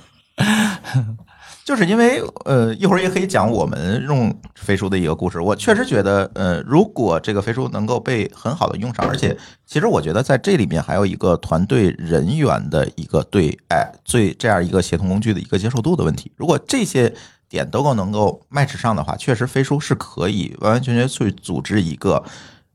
[1.65, 5.41] 就是因为呃，一会儿也可以讲我们用飞书的一个故事。
[5.41, 16.33] 我确实觉得，呃，如果这个飞书能够被很好的用上，而且其实我觉得在这里面还有一个团队人员的一个对哎最这样一个协同工具的一个接受度的问题。
[16.37, 17.15] 如果这些
[17.49, 22.25] 点都够能够 match 上的话，确实飞书是可以完完全全去组织一个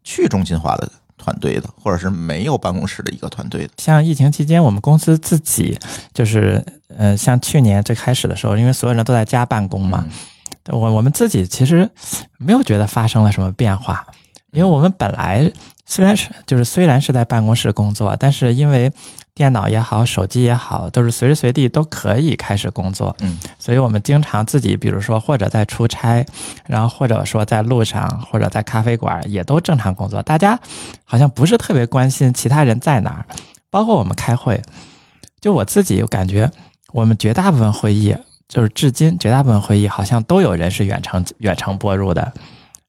[0.04, 3.74] 去中心化的团队的，或者是没有办公室的一个团队的。
[3.78, 5.78] 像疫情期间，我们公司自己
[6.14, 6.64] 就是，
[6.96, 10.06] 呃，像去年最开始的时候，因为所有人都在家办公嘛，
[10.70, 11.90] 我我们自己其实
[12.38, 14.06] 没有觉得发生了什么变化，
[14.52, 15.52] 因为我们本来
[15.86, 18.92] 虽然是就是虽然是在办公室工作，但是因为
[19.38, 26.26] 电脑也好，手机也好，都是随时随地都可以开始工作，嗯，所以我们经常自己，比如说或者在出差，
[26.66, 30.24] 然后或者说在路上，或者在咖啡馆，也都正常工作。
[30.24, 30.60] 大家
[31.06, 33.26] 好像不是特别关心其他人在哪儿，
[33.70, 34.60] 包括我们开会，
[35.40, 36.50] 就我自己感觉，
[36.92, 38.16] 我们绝大部分会议，
[38.48, 42.34] 就是至今绝大部分会议好像都有人是远程远程播入的，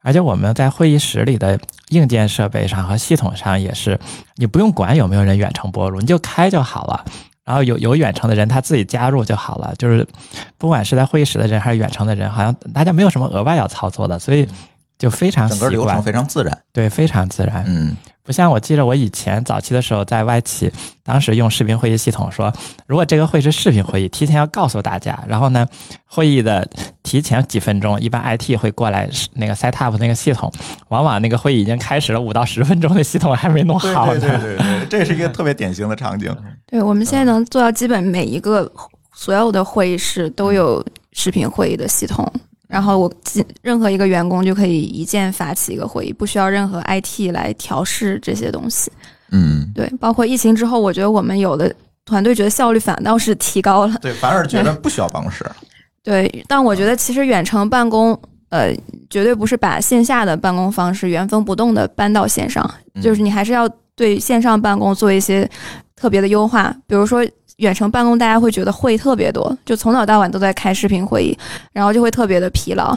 [0.09, 4.01] 而且我们在会议室里的硬件设备上和系统上也是，
[4.37, 7.05] 你不用管有没有人远程播入，你就开就好了。
[7.44, 10.09] 然后有有远程的人他自己加入就好了，就是
[10.57, 14.49] 不管是在会议室的人还是远程的人，好像大家没有什么额外要操作的，所以
[14.97, 16.59] 就非常整个流程，非常自然。
[16.73, 17.62] 对，非常自然。
[17.66, 17.94] 嗯
[18.29, 20.71] 不像我记得我以前早期的时候在外企，
[21.03, 22.53] 当时用视频会议系统说，
[22.87, 25.67] 如果这个会是视频会议，提前要告诉大家，然后呢，
[26.05, 26.69] 会议的
[27.03, 30.53] 提前几分钟，一般 IT 会过来那个 set up 那个系统，
[30.88, 34.21] 往往那个会议已经开始了五到十分钟的系统还没弄好呢。
[34.21, 36.31] 对对对 对，这是一个特别典型的场景。
[36.67, 38.71] 对，我们现在能做到基本每一个
[39.14, 42.31] 所有的会议室都有视频会议的系统，
[42.69, 48.93] 然后我进任何一个员工就可以一键发起一个会议，不需要任何 IT 来调试这些东西。
[49.31, 53.97] 嗯，对，包括疫情之后，我觉得我们有的团队觉得效率反倒是提高了。
[54.03, 55.45] 对，反而觉得不需要办公室。
[56.05, 58.19] 对，但我觉得其实远程办公，
[58.51, 58.71] 呃，
[59.09, 65.49] 绝对不是把线下的办公方式原封不动的搬到线上，嗯就是你还是要对线上办公做一些
[65.97, 67.27] 特别的优化，比如说。
[67.59, 71.37] 远程办公，大家会觉得会特别多，就从早到晚都在开视频会议，
[71.73, 72.97] 然后就会特别的疲劳。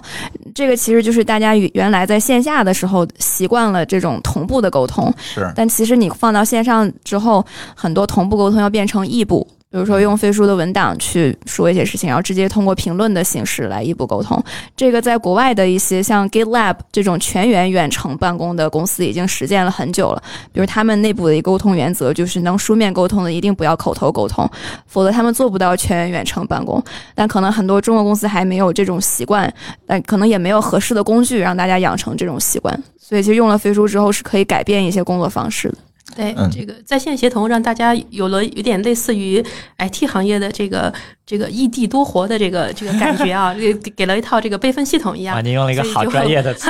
[0.54, 7.44] 这个其实就是大家原来在线下的时候习惯了这种同步的沟通，是，但其实你放到线上之后，
[7.76, 14.38] 很多同步沟通要变成异步，比如说用飞书的文档去说一些事情，然后直接通过评论的形式来异步沟通。
[14.76, 20.22] 这个在国外的一些像 GitLab 这种全员远程办公的公司已经实践了很久了。
[20.52, 24.46] 比如他们内部的沟通原则就是，能书面沟通的一定不要口头沟通，
[24.88, 26.84] 否则他们做不到全员远程办公。
[27.16, 29.52] 但可能很多中国公司还没有这种习惯，
[29.86, 32.78] 但可能也没有合适的工具让大家养成这种习惯。
[33.00, 35.78] 所以其实用了飞书之后，是可以改变一些工作方式的。
[36.16, 39.44] 对嗯这个在线协同，让大家有了有点类似于
[39.78, 40.94] IT 行业的这个
[41.26, 45.42] 这个异地多活的这个这个感觉啊，给给了一套这个备份系统一样啊，。
[45.42, 46.70] 您用了一个好专业的词，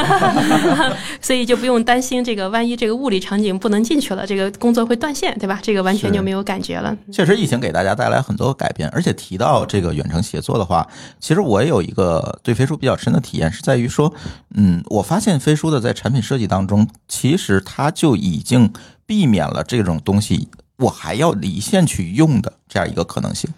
[1.21, 5.59] 所以就不用担心这个万一这个物理场景不能进去了，这个工作会断线，对吧？
[5.61, 6.95] 这个完全就没有感觉了。
[7.11, 10.87] 确实，疫情给大家带来很多改变，而且提到这个远程协作的话，
[11.19, 14.13] 其实我也有一个对飞书比较深的体验，是在于说，
[14.55, 18.71] 嗯，我发现飞书的在产品设计当中，其实它就已经
[19.05, 23.53] 避免了这种东西我还要离线去用的这样一个可能性。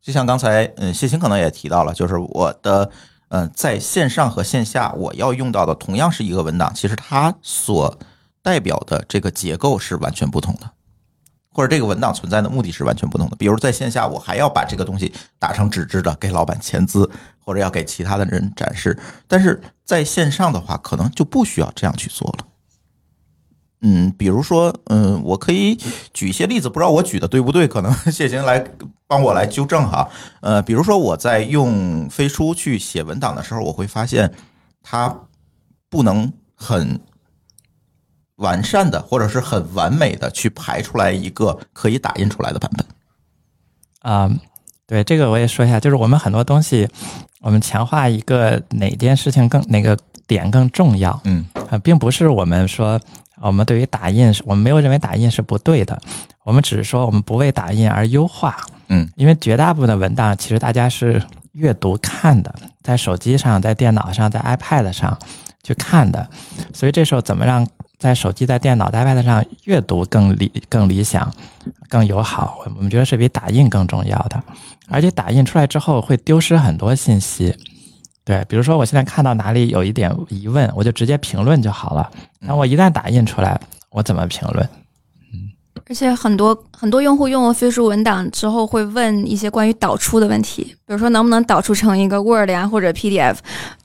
[0.00, 2.90] 就像刚才，嗯，谢晴可能也提到了，就是我的，
[3.28, 7.98] 嗯，在线上和线下我要用到的同样是一个文档，其实它所
[8.42, 10.70] 代表的这个结构是完全不同的。
[11.54, 13.36] 或者这个文档存在的目的是完全不同的。
[13.36, 18.98] 比如在线下，我还要把这个东西打成纸质的给老板签字，或者要给其他的人展示。
[19.28, 22.46] 但是在线上的话，可能就不需要这样去做了。
[23.82, 25.76] 嗯，比如说，嗯，我可以
[26.14, 28.64] 举一些例子，不知道我举的对不对，可能 谢晴来
[29.06, 30.08] 帮我来纠正哈。
[30.40, 34.32] 呃，比如说我在用飞书去写文档的时候，我会发现
[34.82, 35.14] 它
[35.90, 37.00] 不能很
[38.36, 42.86] 完善的，或者是很完美的去排出来一个可以打印出来的版本。
[44.00, 44.30] 啊、
[44.86, 46.88] 对这个我也说一下，就是我们很多东西，
[47.40, 53.00] 我们强化一个哪件事情更哪个点更重要，嗯啊，并不是我们说
[53.42, 56.00] 我们对于打印是，我们没有认为打印是不对的，
[56.44, 58.56] 我们只是说我们不为打印而优化，
[58.88, 61.22] 嗯，因为绝大部分的文档其实大家是
[61.52, 65.18] 阅读看的，在手机上、在电脑上、在 iPad 上
[65.62, 66.28] 去看的，
[66.72, 67.66] 所以这时候怎么让
[67.98, 71.32] 在手机、在电脑、在 iPad 上阅读更理更理想、
[71.88, 72.64] 更友好？
[72.76, 74.42] 我们觉得是比打印更重要的，
[74.88, 77.56] 而且打印出来之后会丢失很多信息。
[78.24, 82.10] 对，比如说我现在看到哪里有一点疑问，我就直接评论就好了。
[82.38, 83.60] 那我一旦打印出来，
[83.90, 84.64] 我怎么评论？
[85.32, 85.50] 嗯
[85.86, 93.36] 而且很多很多用户用了飞书文档之后，会问一些关于导出的问题，比如说能不能导出成一个 Word 呀或者 PDF。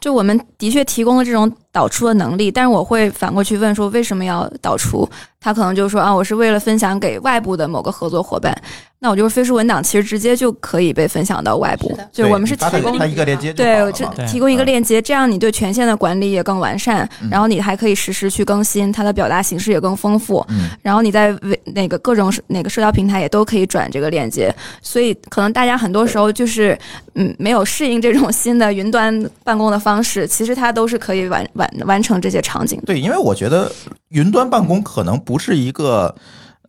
[0.02, 5.10] 就我们的确提供了这种导出的能力，但是我会反过去问说为什么要导出？
[5.40, 8.56] 他可能就说啊，我是为了分享给外部的某个合作伙伴。
[9.00, 12.08] 那我就是飞书文档，其实直接就可以被分享到外部是。
[12.12, 13.92] 就我们是提供一个链接对，
[14.28, 20.44] 提供一个链接，这样你对权限的管理也更完善，嗯然后你还可以实时去更新，它的表达形式也更丰富。
[20.50, 26.78] 嗯然后你在微那个各种那个社交平台也都可以转这个链接，所以可能大家很多时候就是
[27.16, 32.82] 嗯没有适应这种新的云端办公的方式，其实它都是可以完完完成这些场景。
[32.86, 33.72] 对，因为我觉得
[34.10, 36.16] 云端办公可能不是一个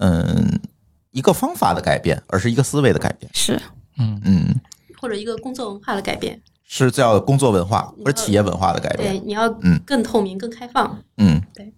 [0.00, 0.60] 嗯
[1.10, 3.30] 一个方法的改变，而是一个思维的改变。
[3.34, 3.60] 是，
[3.98, 4.54] 嗯，嗯，
[5.00, 6.40] 或者一个工作文化的改变。
[6.70, 9.14] 是叫工作文化或者企业文化的改变。
[9.14, 11.02] 对，你要嗯更透明、更开放。
[11.16, 11.72] 嗯，对。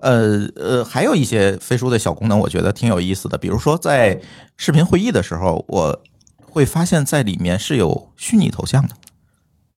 [0.00, 3.38] 呃呃，还有一些飞书的小功能，我觉得挺有意思的。
[3.38, 4.20] 比如说，在
[4.56, 6.02] 视频会议的时候，我
[6.50, 8.94] 会发现在里面是有虚拟头像的，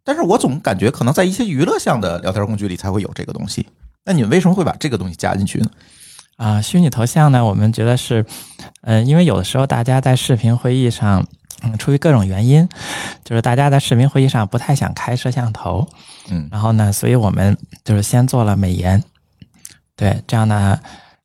[0.04, 3.68] 但是我总感觉可能在一些娱乐向的聊天工具里才会有这个东西。
[4.06, 5.70] 那你们为什么会把这个东西加进去呢？
[6.36, 8.26] 啊，虚拟头像呢，我们觉得是，
[8.82, 11.26] 嗯、因为有的时候大家在视频会议上，
[11.62, 12.68] 嗯，出于各种原因，
[13.24, 15.88] 就是大家在视频会议上不太想开摄像头，
[16.30, 17.56] 嗯然后呢，所以我们
[17.86, 19.02] 就是先做了美颜，
[19.96, 20.78] 对，这样呢，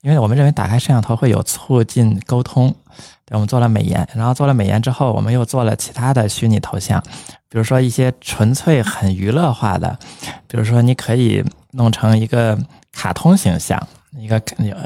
[0.03, 7.03] 因为我们认为打开摄像头会有促进沟通，对，我们做了美颜，然后做了美颜之后，我们又做了其他的虚拟头像，
[7.49, 9.99] 比如说一些纯粹很娱乐化的，
[10.47, 12.59] 比如说你可以弄成一个
[12.93, 13.87] 卡通形象。
[14.19, 14.43] 一个，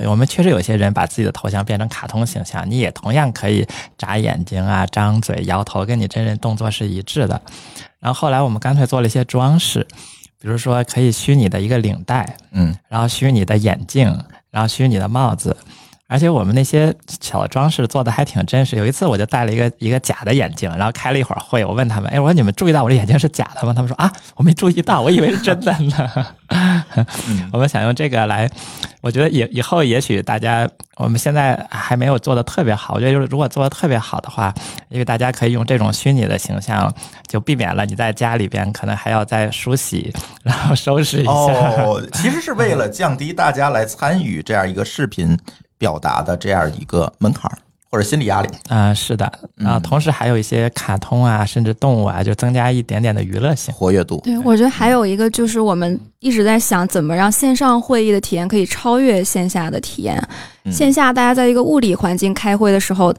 [0.08, 3.66] 我们确实有些人把自己的头像变成卡通形象，你也同样可以
[3.96, 7.40] 眨眼睛啊、张嘴、摇头，跟你真人动作是一致的。
[8.00, 9.86] 然后后来我们干脆做了一些装饰，
[10.40, 14.06] 比如说可以虚拟的一个领带，嗯然后虚拟的眼镜，
[14.50, 15.56] 然后虚拟的帽子，
[16.12, 18.76] 而且我们那些小装饰做的还挺真实。
[18.76, 23.72] 有一次我就戴了一个一个假的眼镜，然后开了一会儿会，我问他们，哎，我说你们注意到我这眼镜是假的吗？
[23.72, 26.26] 他们说啊，我没注意到，我以为是真的呢。
[27.50, 28.50] 我们想用这个来，
[29.00, 34.52] 我觉得以以后也许大家我们现在还没有做的特别好，我觉得就是如果做的特别好的话，
[34.90, 36.92] 因为大家可以用这种虚拟的形象，
[37.26, 41.30] 就避免了你在家里边可能还要再梳洗，然后收拾一下。
[41.30, 45.34] 哦，其实是为了降低大家来参与这样一个视频
[45.82, 47.58] 表达的这样一个门槛儿
[47.90, 48.48] 或者心理压力。
[48.68, 49.26] 啊、是的，
[49.64, 53.74] 啊同时还有一些卡通啊，甚至动物啊，就增加一点点的娱乐性。
[53.74, 60.16] 活跃度，对，我觉得还有一个就是我们一直在想，怎么让线上会议的体验可以超越线下的体验。
[60.64, 63.12] 嗯线下大家在一个物理环境开会的时候，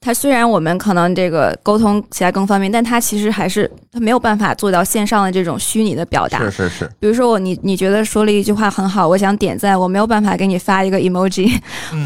[0.00, 6.38] 它虽然我们可能这个沟通起来更方便，但它其实还是它没有办法做到线上的这种虚拟的表达。
[6.44, 11.52] 是是是，比如说我你你觉得说了一句话很好，我想点赞，我没有办法给你发一个 emoji，、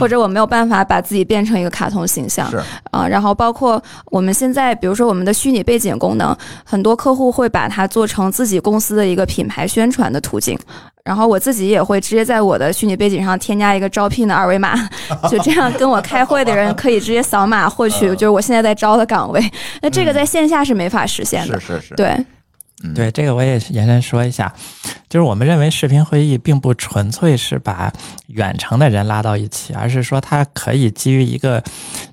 [0.00, 2.50] 或者我没有办法把自己变成一个卡通形象。
[2.50, 10.58] 是啊，然后包括我们现在，比如说我们的虚拟背景功能，很多客户会把它做成自己公司的一个品牌宣传的途径。
[11.04, 14.76] 然后我自己也会直接在我的虚拟背景上添加一个招聘的二维码，
[15.30, 19.42] 就这样跟我开会的人可以直接扫码获取，就是我现在在招的岗位。
[19.80, 21.58] 那这个在线下是没法实现的。
[21.58, 22.08] 是是是，对，
[22.84, 24.52] 嗯对，这个我也延伸说一下，
[25.08, 27.92] 就是我们认为视频会议并不纯粹是把
[28.28, 31.62] 远程的人拉到一起，而是说它可以基于一个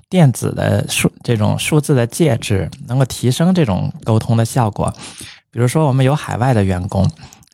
[0.08, 4.92] 电子的数这种数字的介质，能够提升这种沟通的效果。
[5.52, 7.10] 比如说，我们有海外的员工，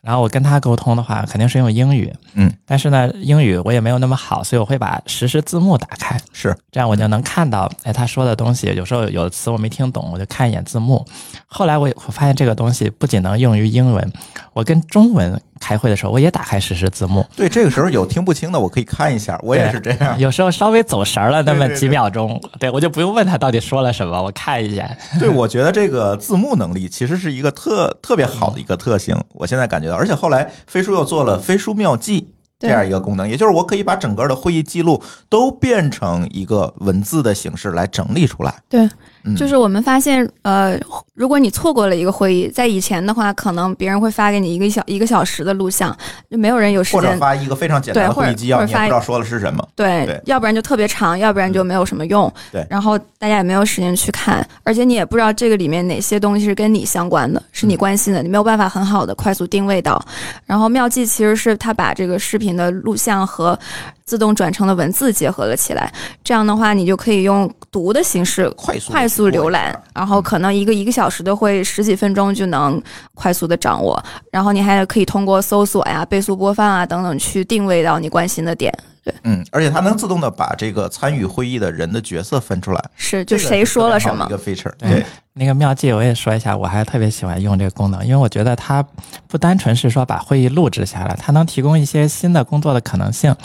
[0.07, 6.57] 然后我跟他沟通的话，肯定是用英语，嗯，但是呢，英语我也没有那么好，所以我会把实时字幕打开，是。
[6.71, 11.05] 这样我就能看到，哎，他说的东西，有时候有的词我没听懂，我就看一眼字幕。
[11.47, 14.13] 后来我我发现这个东西不仅能用于英文，
[14.53, 17.27] 我跟中文开会的时候，我也打开实时字幕。
[17.35, 17.49] 对。
[17.49, 20.19] 这个时候有听不清的，我可以看一下，我也是这样。
[20.19, 24.97] 有时候稍微走神儿了那么几秒钟，对我就不用问他到底说了什么，我看一眼。
[25.19, 32.33] 对，我觉得这个字幕能力其实是一个特特别好的一个特性，我现在感觉到，而且后来飞书又做了飞书妙记。
[32.59, 38.55] 这样一个功能，也就是我可以把整个的会议记录都变成一个文字的形式来整理出来。
[38.67, 38.91] 对，嗯
[39.35, 40.79] 就是我们发现，呃，
[41.15, 45.97] 如果你错过了一个会议，在以前的话，可能别人会发给你一个小一个小时的录像，
[46.31, 47.19] 就没有人有时或者间。
[47.19, 49.67] 发一个非常简单的会议纪要，你也不知道说的是什么。
[49.75, 52.33] 对，对要不然就特别长，要不然就没有什么用。
[52.53, 60.01] 对然后大家也没有时间去看，而且你也不知道这个里面哪些东西是跟你相关的，是你关心的，你没有办法很好的快速定位到。
[60.45, 63.59] 然后妙计其实是他把这个视频的录像和
[64.07, 65.93] 自动转成的文字结合了起来，
[66.23, 72.81] 这样的话你就可以用读的形式快速快速浏览，然后可能一个一个小时的会十几分钟就能
[73.15, 74.01] 快速的掌握，
[74.31, 78.73] 然后你还可以通过搜索呀、倍速播放啊等等去定位到你关心的点。
[79.03, 79.13] 对。
[79.25, 84.25] 嗯，而且它能自动的把这个参与会议的人的角色分出来，是，就这个谁说了什么。
[84.29, 84.89] 一个 feature，对。
[84.89, 85.07] 对，
[85.39, 88.83] 那个妙计我也说一下，我还特别喜欢用这个功能，因为我觉得它
[89.29, 93.37] 不单纯是说把会议录制下来，它能提供一些新的工作的可能性。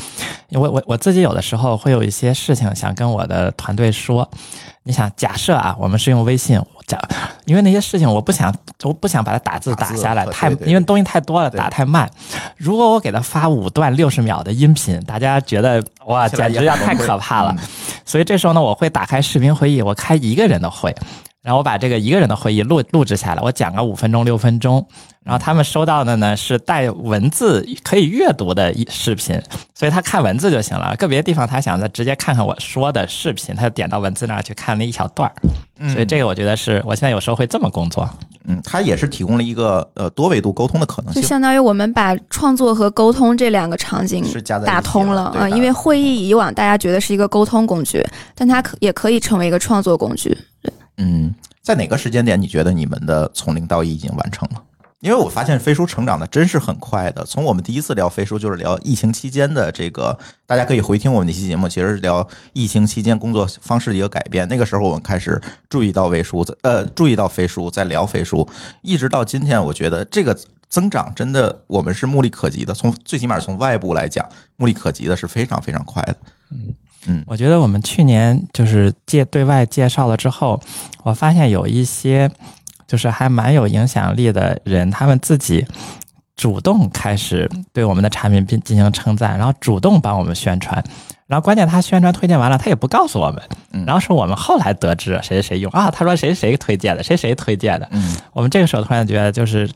[0.52, 4.30] 我我我自己有的时候会有一些事情想跟我的团队说，
[4.84, 6.98] 你想假设啊，我们是用微信讲，
[7.44, 12.10] 因为那些事情我不想我不想把它打字打下来，太因为东西太多了，打太慢。
[12.56, 17.68] 如果我给他发五段六十秒的音频，大家觉得哇，简直要太可怕了嗯。
[18.06, 20.96] 所以这时候呢，我会打开视频会议，我开一个人的会，
[21.42, 24.88] 然后我把这个一个人的会议录录制下来，我讲个五分钟六分钟，
[25.24, 29.42] 然后他们收到的呢是带文字可以阅读的一视频，
[29.74, 30.96] 所以他看文字就行了。
[30.98, 35.34] 个别地方他想再直接看看我说的视频，他就点到文字那儿去看那一小段儿。
[35.90, 38.08] 所以这个我觉得是我现在有时候会这么工作。
[38.46, 41.22] 嗯，它也是提供了一个呃多维度沟通的可能性。
[41.22, 48.04] 就相当于我们把创作和沟通这两个场景是加在打通了了啊、因为会议以往大家觉得是一个沟通工具，
[48.36, 50.36] 但它可也可以成为一个创作工具。
[51.02, 54.64] 嗯，在哪个时间点你觉得你们的从零到一已经完成了？
[55.00, 64.48] 因为我发现飞书成长的真是很快的，从我们第一次聊飞书就是聊疫情期间的这个，大家可以回听我们那期节目，其实是聊疫情期间工作方式的一个改变。
[64.48, 68.48] 那个时候我们开始注意到飞书，呃，注意到飞书，在聊飞书，
[68.84, 70.38] 一直到今天，我觉得这个
[70.70, 74.24] 增长真的我们是目力可及的，从最起码从外部来讲，
[74.58, 76.16] 目力可及的是非常非常快的。
[76.52, 76.76] 嗯
[77.26, 80.60] 我觉得我们去年就是介对外介绍了之后，
[81.04, 82.30] 我发现有一些
[82.88, 85.66] 就是还蛮有影响力的人，他们自己
[86.36, 90.84] 主动开始对我们的产品进进行称赞，然后主动帮我们宣传。
[91.28, 93.42] 然后关键他宣传推荐完了，他也不告诉我们，
[93.72, 97.88] 嗯然后是我们后来得知谁谁谁用啊，他说谁谁推荐的，谁谁推荐的。
[97.92, 99.70] 嗯，我们这个时候突然觉得，就是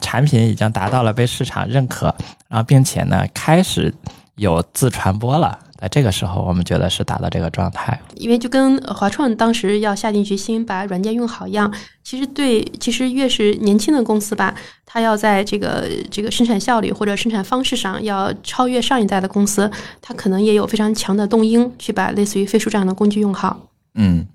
[0.00, 2.14] 产品已经达到了被市场认可，
[2.48, 3.92] 然后并且呢开始
[4.36, 5.58] 有自传播了。
[5.80, 7.98] 在这个时候，我们觉得是达到这个状态。
[8.16, 11.72] 因为就跟呃华创当时要下定决心把软件用好一样，
[12.04, 14.54] 其实对，其实越是年轻的公司吧，
[14.84, 19.70] 它要在这个这个生产效率或者生产方式上要超越上一代的公司，
[20.02, 23.58] 它可能也有非常强的动因去把类似于飞书这样的工具用好。
[23.94, 24.26] 嗯，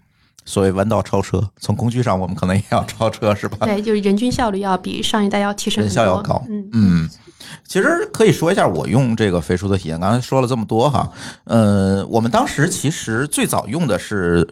[0.46, 3.66] 所谓弯道超车，从工具上我们可能也要超车，是吧？
[3.66, 5.92] 对，就是人均效率要比上一代要提升人。
[5.92, 6.42] 效要高。
[6.48, 7.10] 嗯，嗯，
[7.68, 10.00] 其实可以说一下我用这个飞书的体验。
[10.00, 11.12] 刚才说了这么多哈，
[11.46, 14.48] 呃，我们当时其实最早用的是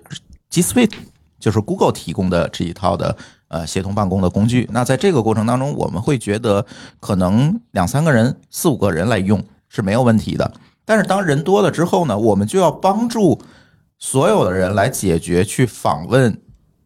[0.49, 0.93] G Suite，
[1.39, 3.15] 就是 Google 提供的这一套的
[3.49, 4.67] 呃协同办公的工具。
[4.71, 6.65] 那在这个过程当中，我们会觉得
[6.99, 10.51] 可能两三个人、四五个人来用是没有问题的。
[10.85, 13.39] 但是当人多了之后呢，我们就要帮助
[14.05, 16.37] 所有的人来解决去访问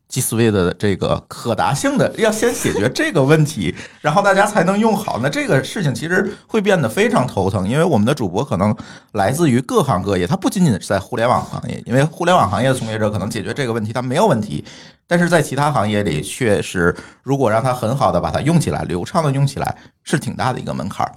[0.07, 5.19] G Suite 的这个可达性的，要先解决这个问题， 然后大家才能用好。
[5.21, 8.73] 那这个事情其实会变得非常头疼，因为我们的主播可能
[9.13, 14.63] 来自于各行各业，他不仅仅是在互联网行业，因为互联网行业的从业者可能解决这个问题他没有问题，
[15.07, 21.11] 但是在其他行业里，确实如果让他很好的把它用起来，流畅的用起来，是挺大的一个门槛儿。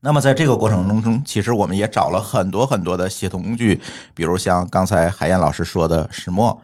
[0.00, 3.80] 那么在这个过程中中，其实我们也找了很多很多的协同工具，
[4.14, 6.56] 比如像刚才海燕老师说的石墨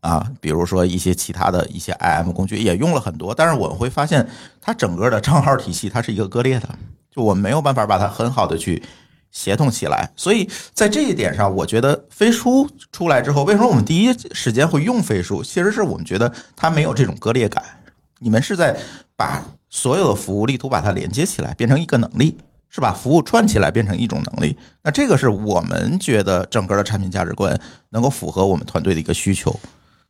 [0.00, 4.28] 啊，比如说一些其他的一些 IM 工具也用了很多，但是我们会发现
[4.60, 6.68] 它整个的账号体系它是一个割裂的，
[7.10, 8.82] 就我们没有办法把它很好的去
[9.30, 10.12] 协同起来。
[10.14, 15.42] 所以在这一点上，我觉得飞书出来之后，为什么我们第一时间会用飞书？
[15.42, 17.64] 其实是我们觉得它没有这种割裂感，
[18.18, 18.76] 你们是在
[19.16, 22.36] 把所有的服务力图把它连接起来，变成一个能力。
[22.74, 27.60] 是把服务串起来变成一种能力，那这个是我们觉得整个的产品价值观
[27.90, 29.54] 能够符合我们团队的一个需求。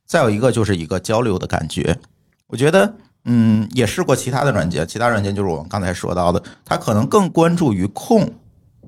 [0.06, 1.98] 再有一个就是一个交流的感觉，
[2.46, 2.94] 我觉得，
[3.24, 8.30] 嗯，也试过其他的软件，其他软件就是我们刚才说到的，它可能更关注于控，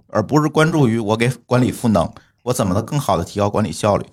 [0.07, 2.09] 而不是关注于我给管理赋能，
[2.45, 4.07] 我怎么能更好的提高管理效率。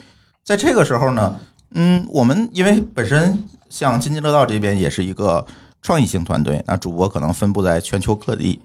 [0.44, 1.40] 在这个时候呢，
[1.76, 5.46] 嗯，我们因为本身像津津乐道这边也是一个
[5.84, 8.60] 创意型团队，那主播可能分布在全球各地。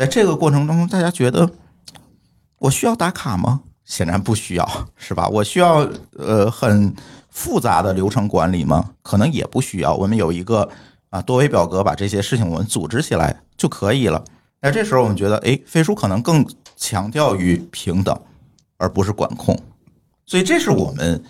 [0.00, 1.50] 在这个过程当中，大家觉得
[2.56, 3.60] 我需要打卡吗？
[3.84, 5.28] 显然不需要，是吧？
[5.28, 5.86] 我需要
[6.16, 6.94] 呃很
[7.28, 8.92] 复杂的流程管理吗？
[9.02, 9.94] 可能也不需要。
[9.94, 10.66] 我们有一个
[11.10, 14.24] 啊多维表格，把这些事情我们组织起来就可以了。
[14.62, 16.48] 那这时候我们觉得，哎，飞书可能更
[16.78, 18.18] 强调于平等，
[18.78, 19.54] 而不是管控。
[20.24, 21.22] 所以这是我们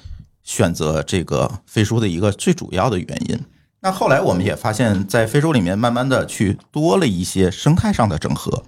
[0.45, 3.37] 选择这个飞书的一个最主要的原因。
[3.83, 8.63] 那后来我们也发现，在飞书里面慢慢的去多了一些生态上的整合，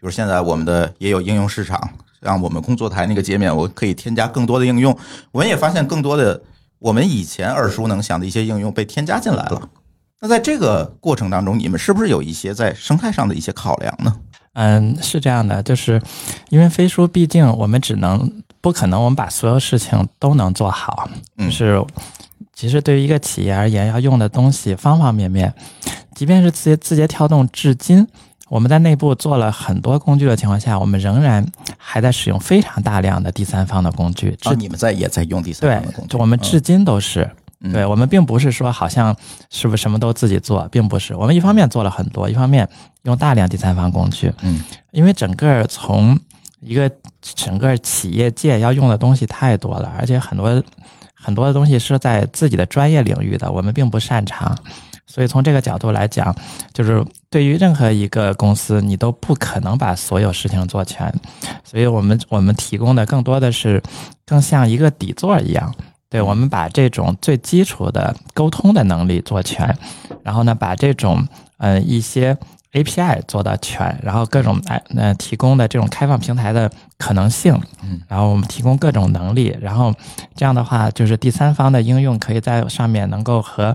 [0.00, 1.90] 就是现在我们的也有应用市场，
[2.22, 4.96] 像我们工作台那个界面，我可以添加更多的应用。
[5.32, 6.40] 我们也发现更多的
[6.78, 9.68] 我们以前耳熟能详的一些应用被添加进来了。
[10.22, 14.16] 那在这个过程当中，你们是不是有一些在生态上的一些考量呢？
[14.54, 16.00] 嗯，是这样的，就是
[16.48, 21.84] 因为飞书，毕竟我们只能不可能，我们把所有事情都能做好，嗯就是。
[22.64, 25.52] 其实对于一个企业而言，要用的东西方方面面，
[26.14, 28.08] 即便是字节字节跳动，至今
[28.48, 31.46] 我们在内部做了很多工具的情况下，我们仍然
[31.76, 34.34] 还在使用非常大量的第三方的工具。
[34.44, 37.30] 啊，你们在也在用第三方的工，具，对我们至今都是。
[37.60, 39.14] 嗯对我们并不是说好像
[39.50, 41.14] 是不是什么都自己做，并不是。
[41.14, 42.68] 我们一方面做了很多，一方面
[43.04, 44.32] 用大量第三方工具。
[44.42, 44.60] 嗯，
[44.90, 46.18] 因为整个从
[46.60, 46.90] 一个
[47.22, 50.62] 整个企业界要用的东西太多了，而且很多
[51.24, 54.54] 很多的东西是在自己的专业领域的，我们并不擅长。
[55.06, 56.34] 所以从这个角度来讲，
[56.72, 61.12] 就是对于任何一个公司，你都不可能把所有事情做全。
[61.62, 63.82] 所以我们我们提供的更多的是
[64.26, 65.74] 更像一个底座一样。
[66.10, 69.76] 对，我们把这种最基础的沟通的能力做全，
[70.22, 71.26] 然后呢，把这种
[71.58, 72.36] 呃一些
[72.74, 79.94] API 做的全，然后各种哎呃提供的这种开放平台的可能性，嗯，然后我们提供各种能力，然后
[80.34, 83.74] 这样的话，就是第三方的应用可以在上面能够和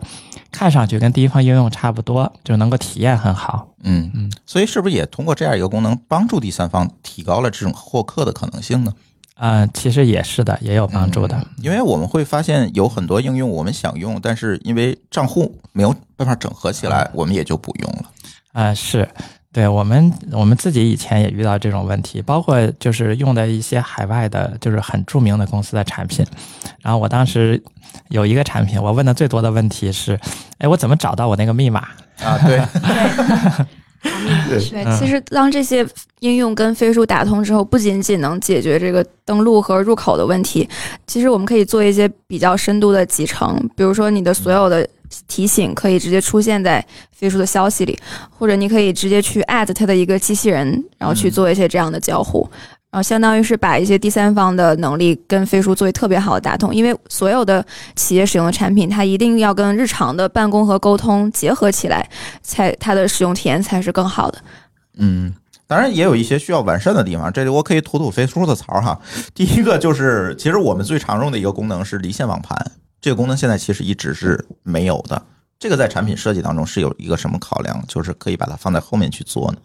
[0.52, 3.70] 看上去跟第一方应用差不多，就能够体验很好。
[3.84, 8.93] 嗯嗯，所以是不是也通过这样一个功能，帮助第三方提高了这种获客的可能性呢？
[9.36, 11.41] 呃，其实也是的，也有帮助的。
[11.62, 18.12] 因为我们会发现有很多应用我们想用，但是因为账户没有办法整合起来，我们也就不用了。
[18.52, 19.08] 啊、是
[19.52, 26.26] 对我们我们自己以前也遇到这种问题，包括就是用的一些海外的，就是很著名的公司的产品。
[26.82, 27.62] 然后我当时
[28.10, 30.20] 有一个产品，我问的最多的问题是：
[30.60, 31.88] 哎，我怎么找到我那个密码？
[32.24, 32.62] 啊，对，
[34.50, 35.86] 对，其实当这些
[36.20, 40.68] 应用跟飞书打通之后，不仅仅能解决这个登录和入口的问题，
[41.08, 44.88] 其实我们可以做一些比较深度的集成，比如说你的所有的
[45.28, 47.97] 提醒可以直接出现在飞书的消息里，
[48.30, 52.49] 或者你可以直接去 at 它的一个机器人，然后去做一些这样的交互。
[52.91, 57.64] 然后相当于是把一些第三方的能力跟飞书作为特别好的打通，因为所有的
[57.95, 62.10] 企业使用的产品，它一定要跟日常的办公和沟通结合起来，
[62.41, 64.39] 才它的使用体验才是更好的。
[64.97, 65.32] 嗯，
[65.68, 68.99] 当然也有一些需要完善的地方，这里我可以吐吐飞书的槽哈。
[69.36, 72.57] 第一个就是，其实我们最常用的一个功能是离线网盘，
[73.02, 75.22] 这个功能现在其实一直是没有的。
[75.58, 79.58] 这个在产品设计当中是有一个什么考量，就是可以把它放在后面去做呢？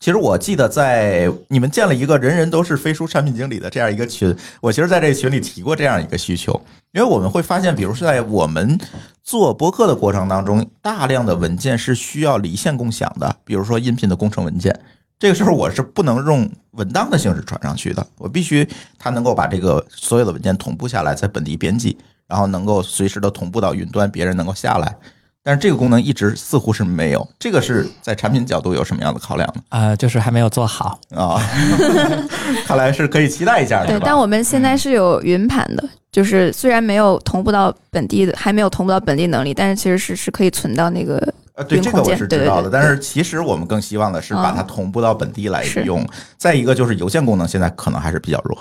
[0.00, 6.52] 其实我记得在你们建了一个人人都是飞书产品经理的这样一个群，我其实在这个群里提过这样一个需求，
[6.92, 8.78] 因为我们会发现，比如说在我们
[9.24, 14.78] 做播客的过程当中，大量的文件是需要离线共享的，比如说音频的工程文件，
[15.18, 18.66] 这个时候我是不能用文档的形式传上去的，我必须
[18.98, 21.98] 它能够把这个所有的文件同步下来，在本地编辑，
[22.28, 24.94] 然后能够随时的同步到云端，别人能够下来。
[25.42, 29.62] 但是这个功能一直似乎是没有，这个是在产品角度有什么样的考量呢？
[29.70, 31.00] 呃，就是还没有做好。
[31.14, 31.40] 啊，
[32.66, 33.98] 看来是可以期待一下，对？
[34.00, 41.16] 但我们现在是有云盘的，就是虽然没有同步到本地的，还没有同步到本地能力，但是其实是是可以存到那个
[41.54, 46.06] 呃，对这个我是知道的，对对对但是其实我们更希望的是把它嗯同步到本地来是用。
[46.36, 48.58] 再一个就是邮件功能现在可能还是比较弱，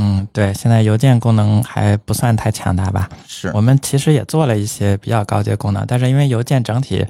[0.00, 3.08] 嗯，对，现在邮件功能还不算太强大吧？
[3.26, 7.04] 是我们其实也做了一些比较高阶功能，但是因为邮件整体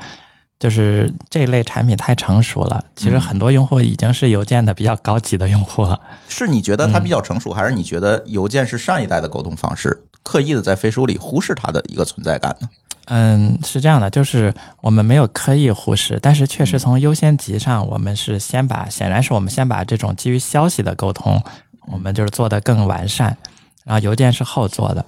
[0.59, 6.01] 就是这类产品太成熟了，其实很多用户已经是邮件的比较高级的用户了。
[6.31, 12.69] 是你觉得它比较成熟，还是你觉得邮件是上一代的沟通方式，刻意的在飞书里忽视它的一个存在感呢？
[13.11, 21.43] 嗯，是这样的，就是我们没有刻意忽视，但是确实从优先级上，我们是先把，显然是我们先把这种基于消息的沟通，
[21.91, 23.37] 我们就是做的更完善，
[23.85, 25.05] 然后邮件是后做的。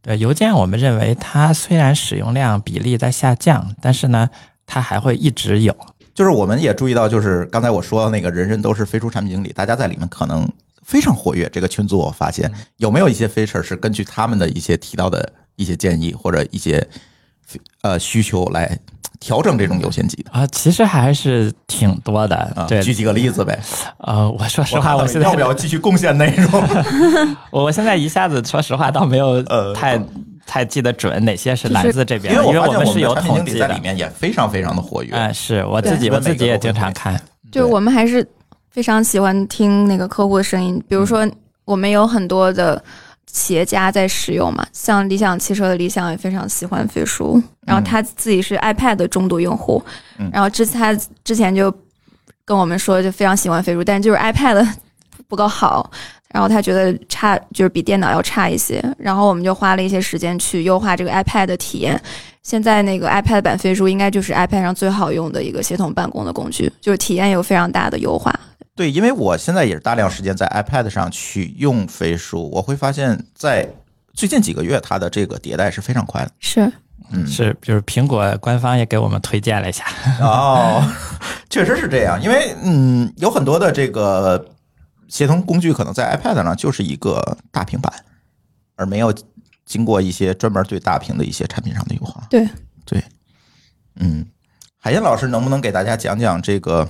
[0.00, 4.30] 对邮件，我们认为它虽然使用量比例在下降，但是呢，
[4.64, 5.76] 它还会一直有。
[6.14, 10.48] 就是我们也注意到，就是刚才我说的那个人人都是飞书产品经理，大家在里面可能
[10.82, 11.48] 非常活跃。
[11.52, 16.86] 这个群组我发现有没有一些 feature 是根据他们的一些提到的一些建议或者一些
[17.82, 18.78] 呃需求来
[19.20, 22.66] 调整这种优先级的啊、其实还是挺多的。
[22.82, 23.58] 举几个例子呗。
[23.98, 26.62] 呃，我说实话，我现在要不要继续贡献内容？
[27.50, 30.00] 我 我现在一下子说实话倒没有呃太、
[30.46, 33.66] 太记得准哪些是来自这边的，因为我们们是有统计的。
[33.66, 35.10] 在里面也非常非常的活跃。
[35.14, 37.20] 嗯，是我自己，我自己也经常看。
[37.50, 38.24] 就是我们还是
[38.70, 41.28] 非常喜欢听那个客户的声音，比如说
[41.64, 42.80] 我们有很多的
[43.38, 49.82] 企业家在使用嘛，像理想汽车的理想也非常喜欢飞书，然后他自己是 iPad 的重度用户，
[50.18, 51.72] 嗯然后之他之前就
[52.44, 54.66] 跟我们说就非常喜欢飞书，但就是 iPad
[55.28, 55.90] 不够好。
[56.30, 58.84] 然后他觉得差，就是比电脑要差一些。
[58.98, 61.98] 然后我们就花了一些时间去优化这个 iPad 的体验。
[62.42, 68.30] 现在那个 iPad 版飞书应该就是 iPad 上最好用的一个协同办公的工具，就是体验有非常大的优化。
[68.78, 73.68] 对，因为我现在也是大量时间在 iPad 上去用飞书，我会发现，在
[74.14, 76.30] 最近几个月，它的这个迭代是非常快的。
[76.38, 76.72] 是，
[77.10, 79.84] 嗯，是，就是苹果官方也给我们推荐了一下。
[80.20, 80.80] 哦，
[81.50, 84.46] 确实是这样，因为嗯，有很多的这个
[85.08, 87.92] 协同工具可能在 iPad 上就是一个大平板，
[88.76, 89.12] 而没有
[89.66, 92.24] 经过一些专门对大屏的一些产品上的优化。
[92.30, 92.48] 对
[92.84, 93.02] 对，
[93.96, 94.24] 嗯，
[94.78, 96.88] 海燕老师能不能给大家讲讲这个？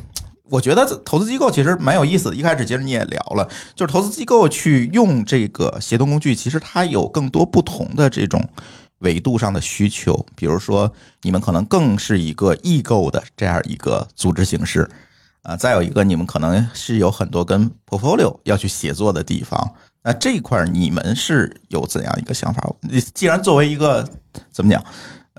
[0.50, 2.36] 我觉得投资机构其实蛮有意思的。
[2.36, 8.42] 一开始其实你也聊了，就是投资机构去用这个协同工具，其实它有更多不同的这种
[8.98, 10.26] 维度上的需求。
[10.34, 10.92] 比如说，
[11.22, 14.88] 你们可能更是一个异构的这样一个组织形式
[15.42, 19.74] 啊、再有一个，你们可能是有很多跟 portfolio 要去协作的地方。
[20.02, 22.62] 那这一块儿你们是有怎样一个想法？
[22.82, 24.06] 你既然作为一个
[24.52, 24.82] 怎么讲，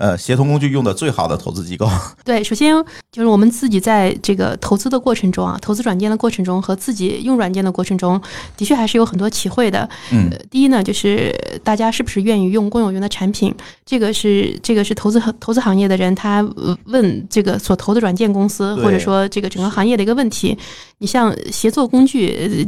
[0.00, 1.86] 呃，协同工具用的最好的投资机构，
[2.24, 2.74] 对，首先
[3.12, 8.18] 就是我们自己在这个投资的过程中啊，投资软件的过程中和自己用软件的过程中，
[8.56, 9.86] 的确还是有很多体会的。
[10.10, 20.56] 嗯呃第一呢，就是大家是不是愿意用公有云的产品，这个是这个是投资投资行业的人他呃问这个所投的软件公司或者说这个整个行业的一个问题。
[20.96, 22.66] 你像协作工具。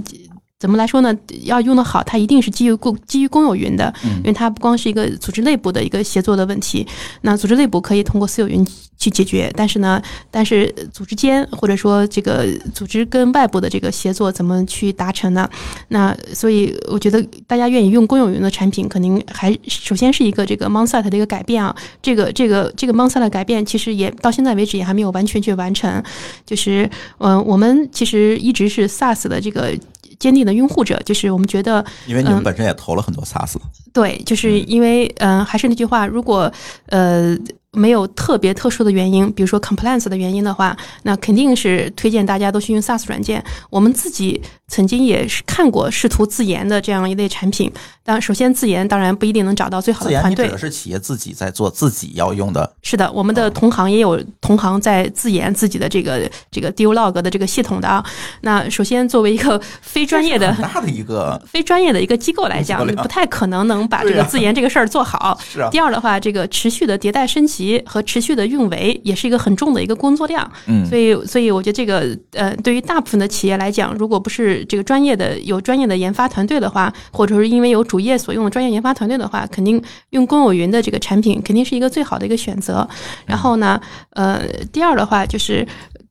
[0.62, 1.12] 呃怎么来说呢？
[1.42, 6.86] 要用的好，它一定是基于公基于公有云的，嗯因为它不光是一个组织内部的一个协作的问题，
[7.22, 8.64] 那组织内部可以通过私有云
[8.96, 10.00] 去解决，但是呢，
[10.30, 15.50] 但是组织间或者说这个组织跟外部的这个协作怎么去达成呢？
[15.88, 21.74] 那所以我觉得大家愿意用公有云的产品，肯定还首先是一个这个 mindset 的一个改变啊。
[22.00, 26.02] 这个这个这个 mindset 的改变，其实也到现在为止也还没有完全去完成。
[26.46, 26.88] 就是
[27.18, 29.76] 嗯、呃我们其实一直是 SaaS 的这个。
[30.22, 33.56] 坚定的拥护者，就是我们觉得因为你们嗯本身也投了很多 SaaS，
[33.92, 36.50] 对，就是因为嗯、呃还是那句话，如果
[36.86, 37.36] 呃
[37.72, 43.42] 没有特别特殊的原因，比如说 compliance 的原因的话，那肯定是推荐大家都去用 SaaS 软件。
[43.70, 47.72] 我们自己曾经也是看过试图自研的这样一类产品，
[48.04, 58.04] 当首先自研当然不一定能找到最好的团队自研你指的，是企业自己在做自己要用的，是的，我们的同行也有同行在自研自己的这个这个 Deal Log 的这个系统的啊。
[58.42, 65.38] 那首先作为一个非专业的很大的一个 非专业的一个机构来讲，不太可能能把这个自研这个事儿做好。
[65.50, 70.50] 是啊，第二的话，这个持续的迭代升级和持续的运维也是一个很重的一个工作量。
[70.66, 82.88] 嗯所以，所以我觉得这个呃，对于大部分的企业来讲，如果不是这个专业的有专业的研发团队的话，或者是因为有主业所用的专业研发团队的话，肯定用公有云的这个产品肯定是一个最好的一个选择。
[83.26, 84.42] 然后呢，呃，
[84.72, 85.66] 第二的话就是。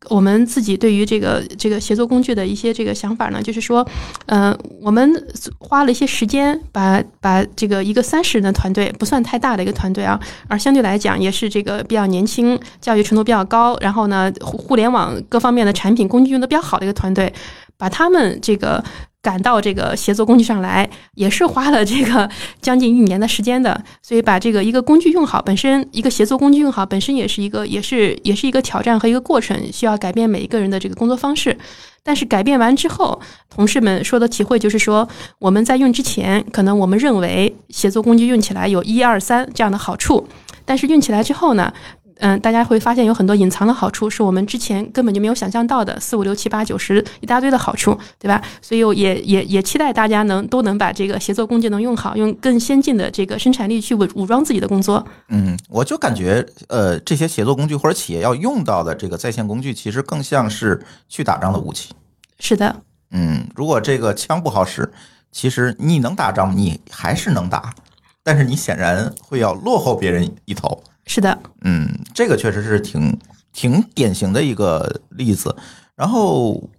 [0.10, 3.88] 我们自己对于这个这个协作工具的一些这个想法呢，就是说，
[4.26, 5.12] 呃，我们
[5.60, 17.32] 花了一些时间把把这个一个三十人的团队，不算太大的一个团队啊，而相对来讲也是这个比较年轻、教育程度比较高，然后呢，互互联网各方面的产品工具用的比较好的一个团队，
[17.82, 18.84] 把他们这个
[19.24, 22.30] 赶到这个协作工具上来，也是花了这个
[22.62, 23.84] 将近一年的时间的。
[24.04, 31.58] 所以把这个一个工具用好，本身一个协作工具用好，本身也是一个也是也是一个挑战和一个过程，需要改变每一个人的这个工作方式。
[32.04, 33.20] 但是改变完之后，
[33.50, 35.08] 同事们说的体会就是说，
[35.40, 40.28] 我们在用之前，可能我们认为协作工具用起来有一二三这样的好处，
[40.66, 41.72] 但是用起来之后呢，
[42.22, 48.40] 嗯，大家会发现有很多隐藏的好处，是我们之前根本就没有想象到的，四五六七八九十一大堆的好处，对吧？
[48.62, 55.04] 所以我也也也期待大家能都能把这个协作工具能用好，用更先进的这个生产力去武武装自己的工作。
[55.30, 61.92] 嗯，我就感觉，呃，这些协作工具或者企业要用到的这个在线工具，其实更像是去打仗的武器。
[62.40, 64.92] 是的，嗯，如果这个枪不好使，
[65.32, 67.74] 其实你能打仗，你还是能打，
[68.24, 70.84] 但是你显然会要落后别人一头。
[71.06, 73.18] 是的，嗯，这个确实是挺
[73.52, 75.56] 挺典型的一个例子。
[75.96, 76.70] 然后，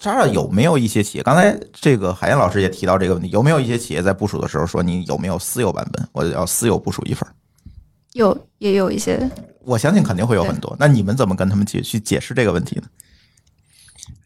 [0.00, 1.24] 莎莎有没有一些企业？
[1.24, 6.08] 刚才这个海燕老师也提到这个问题，有没有一些企业在部署的时候说你有没有私有版本？
[6.12, 7.32] 我要私有部署一份儿。
[8.14, 9.30] 有也有一些
[9.60, 10.76] 我相信肯定会有很多。
[10.78, 12.82] 那你们怎么跟他们解去解释这个问题呢？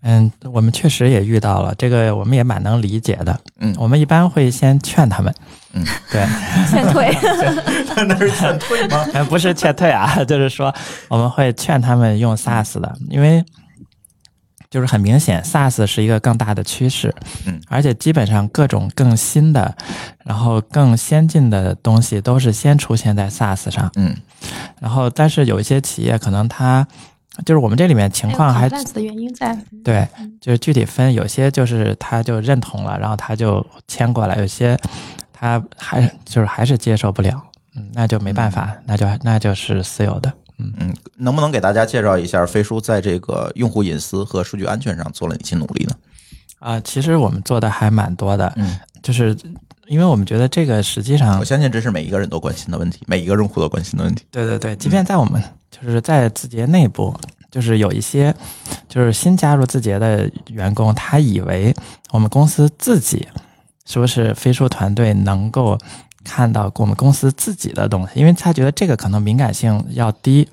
[0.09, 3.37] 嗯，我们确实也遇到了这个，我们也蛮能理解的。
[3.59, 5.35] 嗯我们一般会先劝他们。
[5.73, 6.25] 嗯， 对，
[6.71, 7.11] 劝退。
[8.07, 9.05] 那是劝退吗？
[9.13, 10.73] 呃不是劝退啊，就是说
[11.09, 13.45] 我们会劝他们用 SaaS 的，因为
[14.71, 17.13] 就是很明显，SaaS 是一个更大的趋势，
[17.47, 19.75] 嗯，而且基本上各种更新的，
[20.25, 24.15] 然后更先进的东西都是先出现在 SaaS 上，嗯
[24.81, 26.87] 然后但是有一些企业可能它
[27.45, 29.57] 就是我们这里面情况还的原因在。
[29.85, 30.07] 对，
[30.41, 34.79] 就是具体分，有些就是他就认同了，然后他就签过来，有些
[35.33, 37.43] 他还就是还是接受不了，
[37.75, 40.33] 嗯，那就没办法，那就那就是私有的。
[40.59, 45.93] 嗯，能不能给大家介绍一下飞书在这个用户隐私和数据安全上做了哪些努力呢？
[46.59, 49.37] 啊、其实我们做的还蛮多的，嗯，就是
[49.89, 54.25] 因为我们觉得这个实际上我，相信这是每一个人都关心的问题，每一个用户都关心的问题。
[54.31, 57.15] 对对对，即便在我们就是在字节内部，
[57.51, 58.35] 就是有一些
[58.89, 61.75] 就是新加入字节的员工，他以为
[62.11, 63.29] 我们公司自己
[63.85, 65.79] 是不是飞书团队能够
[66.25, 70.49] 看到我们公司自己的东西，因为他觉得这个可能敏感性要低，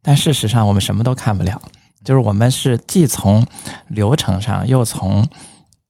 [0.00, 1.60] 但事实上我们什么都看不了，
[2.04, 3.44] 就是我们是既从
[3.88, 5.28] 流程上又从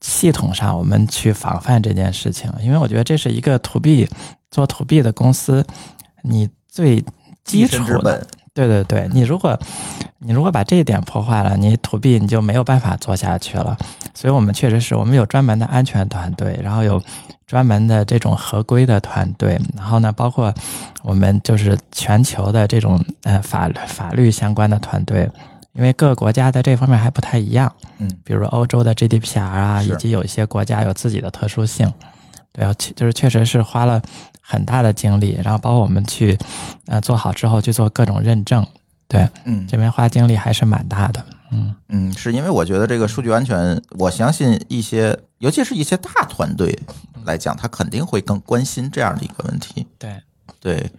[0.01, 4.09] 系统上我们去防范这件事情，因为我觉得这是一个 to B
[4.51, 5.65] 做 to B 的公司，
[6.23, 7.05] 你最
[7.45, 9.59] 基础的对对对，你如果
[10.19, 13.77] 你如果把这一点破坏了，你 to B 你就没有办法做下去了。
[14.15, 17.03] 所以我们确实是我们有专门的安全团队，然后有
[17.47, 20.53] 专门的这种合规的团队，然后呢，包括
[21.03, 25.31] 我们就是全球的这种呃法法律相关的团队，
[25.77, 27.73] 因为各个国家在这方面还不太一样。
[27.99, 31.93] 嗯，比如欧洲的 GDPR 啊，以及有一些国家有自己的特殊性。
[32.53, 34.01] 对啊，确就是确实是花了
[34.41, 36.39] 很大的精力，然后包括我们去
[36.87, 38.67] 呃做好之后去做各种认证，
[39.07, 41.23] 对嗯这边花精力还是蛮大的。
[41.53, 46.77] 嗯，嗯，是因为我觉得这个数据安全，我相信一些，尤其是一些大团队
[47.25, 49.87] 来讲，他肯定会更关心这样的一个问题。
[49.99, 50.17] 对，
[50.59, 50.91] 对，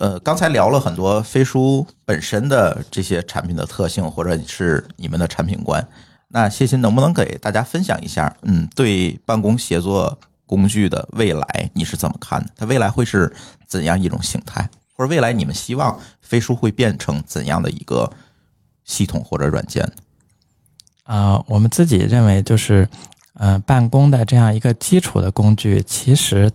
[0.00, 5.86] 呃，刚才聊了很多飞书本身的这些产品的特性，或者是你们的产品观。
[6.28, 8.34] 那谢鑫能不能给大家分享一下？
[8.40, 12.50] 嗯，对办公协作工具的未来你是怎么看的？
[12.56, 13.30] 它未来会是
[13.66, 14.66] 怎样一种形态？
[14.96, 18.10] 或者未来你们希望飞书会变成怎样的一个
[18.84, 19.86] 系统或者软件？
[21.04, 22.88] 呃，我们自己认为就是，
[23.34, 26.50] 呃，办公的这样一个基础的工具，其实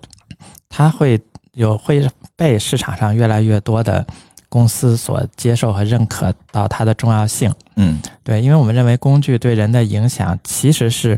[0.67, 1.21] 它会
[1.55, 4.05] 有会被市场上越来越多的
[4.47, 7.51] 公司所接受和认可到它的重要性。
[7.75, 11.17] 嗯对，因为我们认为工具对人的影响其实是，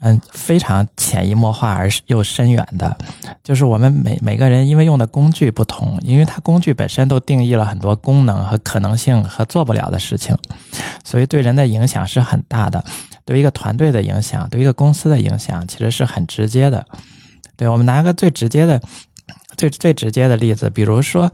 [0.00, 2.96] 嗯，非常潜移默化而又深远的。
[3.42, 10.36] 就是我们每每个人因为用的工具不同，因为它工具本身都定义了很多功能和可能性和做不了的事情，
[11.04, 12.84] 所以对人的影响是很大的。
[13.24, 16.86] 对一个团队的影响，对一个公司的影响，其实是很直接的。
[17.56, 18.80] 对我们拿个最直接的、
[19.56, 21.30] 最最直接的例子，比如说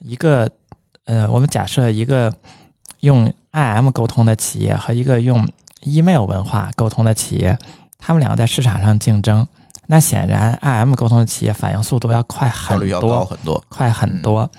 [0.00, 0.50] 一个，
[1.04, 2.34] 呃，我们假设一个
[3.00, 5.48] 用 IM 沟通的企业和一个用
[5.82, 7.58] email 文化沟通的企业，
[7.98, 9.46] 他们两个在市场上竞争，
[9.86, 13.64] 那显然 IM 沟通的企业反应速度要快很效率要高多，很多。
[13.68, 14.50] 快很多。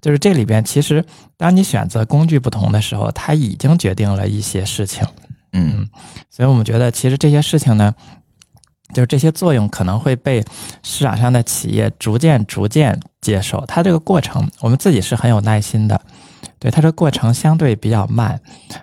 [0.00, 1.04] 就是这里边，其实
[1.36, 5.06] 当你选择工具不同的时候，它已经决定了一些事情。
[5.52, 5.86] 嗯
[6.30, 7.94] 所以我们觉得，其实这些事情呢，
[8.92, 10.42] 就是这些作用可能会被
[10.82, 13.64] 市场上的企业逐渐逐渐接受。
[13.66, 16.00] 它这个过程，我们自己是很有耐心的，
[16.58, 18.40] 对它这个过程相对比较慢，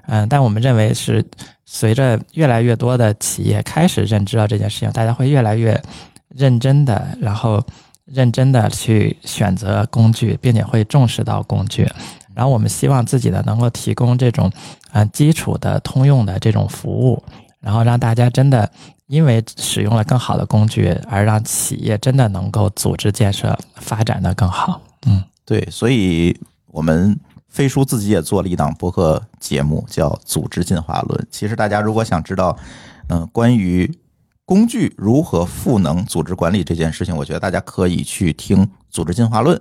[0.08, 1.26] 嗯、但我们认为是
[1.66, 5.82] 随着越来越多的企业开始认知到这件事情，大家会越来越
[6.30, 7.64] 认真的，然后
[8.06, 11.88] 认真的去选择工具，并且会重视到工具。
[12.34, 14.52] 然后我们希望自己呢能够提供这种
[14.92, 17.24] 呃基础的通用的这种服务，
[17.68, 18.72] 然后让大家真的
[19.08, 24.82] 因为使用了更好的工具，而让企业真的能够组织建设发展的更好。
[25.06, 31.22] 嗯，对，所以我们飞书自己也做了一档播客节目，叫《组织进化论》。
[31.30, 32.58] 其实大家如果想知道，
[33.10, 33.94] 嗯、关于
[34.46, 39.58] 工具如何赋能组织管理这件事情，我觉得大家可以去听《组织进化论》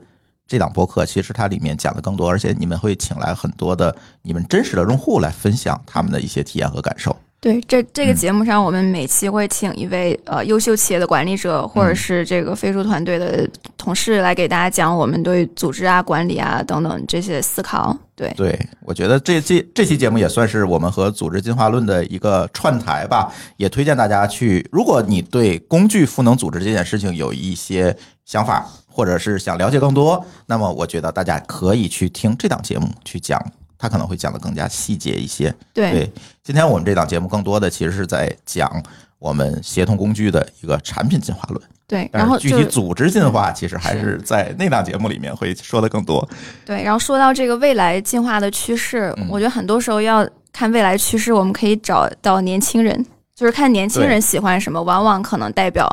[0.46, 1.04] 这档播客。
[1.04, 7.16] 其实它里面讲的更多，而且你们会请来很多的你们真实的用户来分享他们的一些体验和感受。
[7.46, 17.96] 对，这这个嗯节目上，我们每期会请一位呃优秀企业的管理者，或者嗯是这个飞书团队的同事来给大家讲我们对组织啊、管理啊等等这些思考。
[18.16, 24.68] 对，对，我觉得这这这期节目也算是我们和组织进化论的一个串台吧，也推荐大家去。
[24.72, 33.40] 如果你对工具赋能组织这件事情有一些想法，或者是想了解更多，那么我觉得大家可以去听这档节目去讲，
[33.78, 35.54] 他可能会讲的更加细节一些。
[35.72, 36.12] 对，对，
[36.42, 38.82] 今天我们这档节目更多的其实是在讲
[39.18, 46.28] 我们协同工具的一个产品进化论，对，然后具体组织进化其实还是在那档节目里面会说的更多。
[46.64, 53.06] 对，然后说到这个未来进化的趋势，嗯我觉得很多时候要看未来趋势，我们可以找到年轻人。
[53.36, 55.86] 就是看年轻人喜欢什么，往往可能代表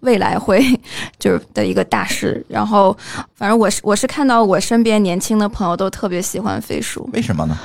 [0.00, 0.62] 未来会
[1.18, 2.44] 就是的一个大事。
[2.48, 2.94] 然后，
[3.34, 7.58] 反正我是我是看到我身边年轻的朋友都特别喜欢飞书，为什么呢？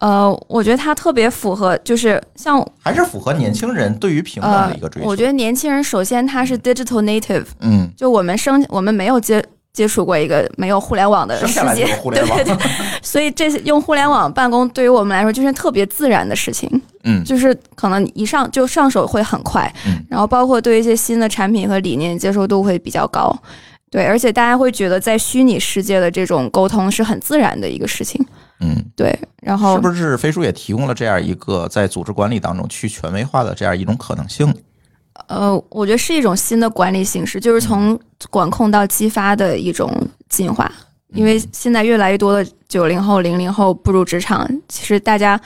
[0.00, 5.06] 呃，我觉得它特别符合，就是像还是符合年轻人对于平等呃的一个追，求。
[5.06, 12.70] 我觉得年轻人首先他是 digital native，嗯，就我们生我们没有接接触过一个没有互联网的世界，互联网 对对对，
[13.02, 16.68] 所以这些用互联网办公对于我们来说就是特别自然的事情，
[17.04, 23.36] 嗯就是可能一上就上手会很快，嗯然后包括对一些新的产品和理念接受度会比较高。
[23.92, 28.24] 对，而且大家会觉得在虚拟世界的这种沟通是很自然的一个事情。
[28.60, 29.12] 嗯，对，
[29.42, 34.54] 然后是不是飞书也提供了这样一个在组织管理当中去权威化的这样一种可能性？
[35.30, 37.98] 呃，我觉得是一种新的管理形式，就是从
[38.30, 39.88] 管控到激发的一种
[40.28, 40.70] 进化。
[41.12, 45.40] 因为现在越来越多的九零后、零零后步入职场，其实大家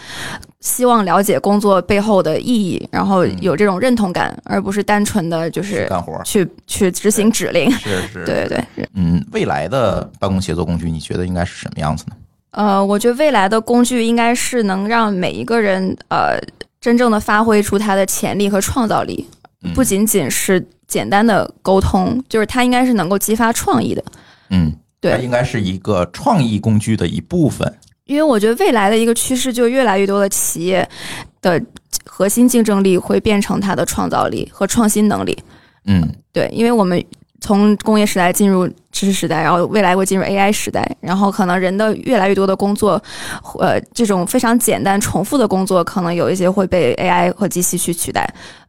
[0.61, 7.71] 希望了解工作背后的意义，然后有这种认同感，而不是单纯的就是干活去去执行指令。
[7.71, 12.17] 是是， 对对对，嗯，未来的办公协作工具，你觉得应该是什么样子呢？
[12.51, 16.39] 呃，我觉得未来的工具应该是能让每一个人呃
[16.79, 24.05] 真正的发挥出他的潜力和创造力，嗯不仅仅是简单的沟通，就是它应该是能够激发创意的。
[24.51, 27.73] 嗯，对它应该是一个创意工具的一部分。
[28.05, 30.87] 因为我觉得未来的一个趋势，就越来越多的企业
[31.41, 31.63] 的
[32.05, 35.37] 核心竞争力会变成它的创造力和创新能力。
[35.87, 37.03] 嗯对，因为我们
[37.45, 42.93] 从工业时代进入知识时代，然后未来会进入 AI 时代，然后可能人的越来越多的工作，
[43.61, 48.27] 呃，这种非常简单重复的工作，可能有一些会被 AI 和机器去取代。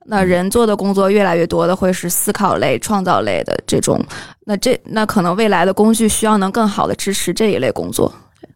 [0.08, 3.98] 那人做的工作越来越多的会是思考类、创造类的这种，
[4.46, 8.14] 那这那可能未来的工具需要能更好的支持这一类工作。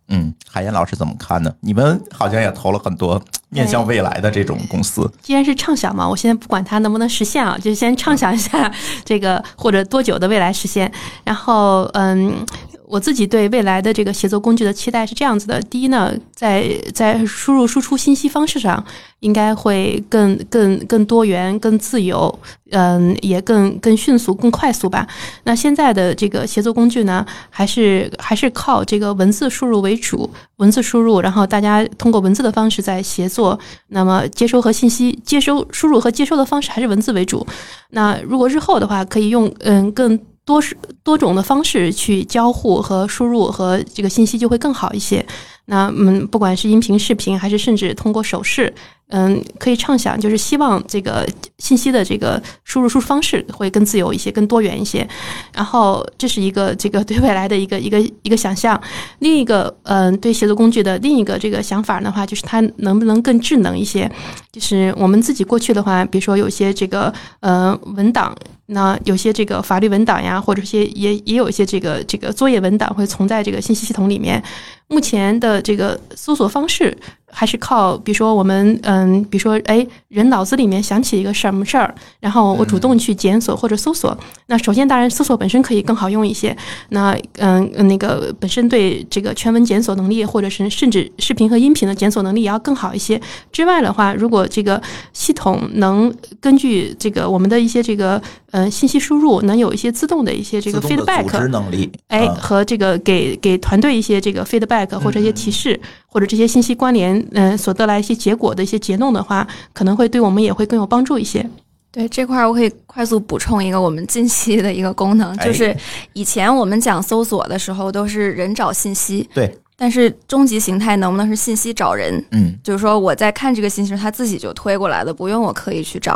[0.10, 1.54] 嗯，海燕老师怎么看呢？
[1.62, 5.10] 你们好像也投了很多面向未来的这种公司。
[5.22, 8.72] 既然是畅想嘛，我现在不管它能不能实现啊，就先畅想一下
[9.06, 10.92] 这个或者多久的未来实现。
[11.24, 12.46] 然后，嗯，
[12.90, 18.84] 我自己对未来的这个协作工具的期待是这样子的：第一呢，在在输入输出信息方式上，
[19.20, 22.40] 应该会更更更多元、更自由，
[22.72, 25.08] 嗯，也更更迅速、更快速吧。
[25.44, 30.28] 那现在的这个协作工具呢，还是还是靠这个文字输入为主，
[30.58, 33.60] 文字输入，然后大家通过文字的方式在协作。
[33.90, 37.46] 那么接收和信息接收、输入和接收的方式还是文字为主。
[37.92, 40.20] 那如果日后的话，可以用嗯更。
[40.50, 45.24] 多是多种的方式去交互和输入和这个信息就会更好一些。
[45.66, 48.74] 那嗯，不管是音频、视频，还是甚至通过手势，
[49.10, 55.08] 嗯，可以畅想，就是希望这个信息的这个输入输出方式会更自由一些、更多元一些。
[55.54, 58.80] 然后这是一个这个对未来的一个一个一个想象。
[59.20, 64.10] 另一个嗯，对协作工具的另一个这个想法的话，就是它能不能更智能一些？
[64.52, 68.36] 就是我们自己过去的话，比如说有些这个呃文档。
[68.72, 74.44] 那有些这个法律文档呀，或者些也也有一些这个这个作业文档会存在这个信息系统里面。
[74.88, 76.96] 目前的这个搜索方式。
[77.32, 84.18] 还是靠，比如说我们，嗯，比如说，哎，人脑子里面想起一个什么事儿，然后我主动去检索或者搜索。
[84.48, 86.56] 那首先，当然搜索本身可以更好用一些。
[86.90, 93.20] 那，嗯，那个本身对这个全文检索能力，或者是甚至视频和音频的检索能力也要更好一些。
[93.52, 94.82] 之外的话，如果这个
[95.14, 98.22] 系统能根据这个我们的一些这个，
[98.52, 107.24] 呃，信息输入，能有一些自动的一些这个 feedback 能力，哎，和这个给给团队一些这个 feedback 或者一些提示，或者这些信息关联。
[107.34, 111.48] 嗯，所得来一些结果的一些结论的话，可能会对我们也会更有帮助一些。
[111.92, 115.76] 对这块儿，我可以快速补充一个我们近期的一个功能，就是
[116.14, 122.22] 以前我们讲搜索的时候都是人找信息，对，但是终极形态能不能是信息找人？
[122.32, 126.14] 嗯，就是说我在看这个信息，它自己就推过来的，不用我刻意去找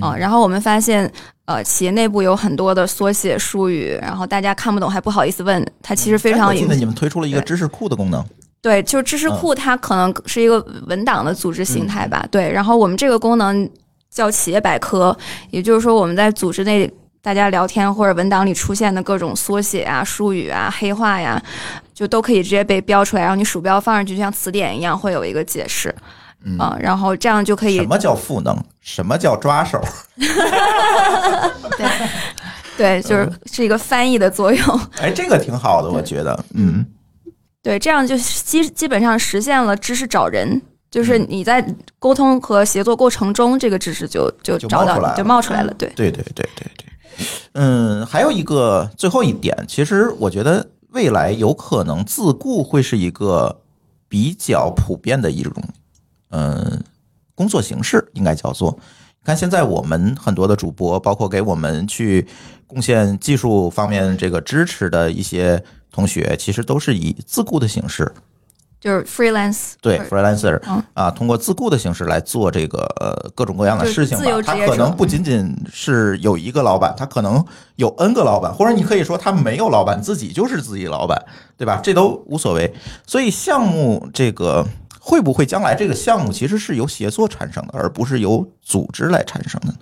[0.00, 0.16] 啊。
[0.16, 1.08] 然后我们发现，
[1.44, 6.48] 呃，企业内部有很多的缩写术语，然后大家看不懂还不好意思问，它其实非常。
[6.48, 8.24] 我记得你们推出了一个知识库的功能。
[8.60, 12.26] 对，就知识库，它可能是一个文档的组织形态吧。
[12.30, 13.70] 对，然后我们这个功能
[14.10, 15.16] 叫企业百科，
[15.50, 16.90] 也就是说我们在组织内
[17.24, 21.42] 大家聊天或者文档里出现的各种缩写啊、术语啊、黑话呀，
[21.94, 25.94] 就都可以直接被标出来，然后你鼠标放上去，就像词典一样，会有一个解释。
[26.44, 27.78] 嗯，然后这样就可以。
[27.78, 28.54] 什么叫赋能？
[28.82, 29.80] 什么叫抓手？
[31.78, 31.88] 对，
[32.76, 34.80] 对，就是是一个翻译的作用。
[35.00, 36.84] 哎，这个挺好的，我觉得，嗯。
[37.62, 40.60] 对，这样就基基本上实现了知识找人，
[40.90, 41.66] 就是你在
[41.98, 45.72] 沟通和协作过程中，这个知识就就找到就冒出来了。
[45.78, 46.84] 对，对，对，对，对，对。
[47.52, 53.60] 嗯，还有一个最后一点，其实我觉得未来有可能自雇会是一个
[54.08, 55.52] 比较普遍的一种
[56.30, 56.82] 嗯
[57.34, 58.78] 工作形式，应该叫做。
[59.24, 62.26] 看现在我们很多的主播，包括给我们去
[62.66, 65.62] 贡献技术方面这个支持的一些。
[65.94, 68.12] 同学其实都是以自雇的形式，
[68.84, 70.60] 就是 freelance，对 freelancer
[70.92, 74.24] 啊，通过自雇的形式来做这个呃各种各样的事情吧。
[74.42, 77.42] 他可能不仅仅是有一个老板，他可能
[77.76, 81.18] 有 n 个老板，或者你可以说他没有老板，自己就是自己老板，
[81.56, 81.80] 对吧？
[81.82, 82.74] 这都无所谓。
[83.06, 84.66] 所以项目这个
[85.00, 89.74] 会不会将来这个项目其实是由协作产生的，而不是由组织来产生的？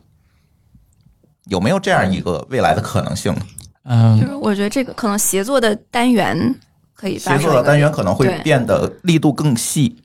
[1.46, 3.40] 有没有这样一个未来的可能性呢？
[3.82, 6.54] 嗯，就是我觉得这个可能协作的单元
[7.02, 9.96] 可以协作的单元可能会变得力度更细。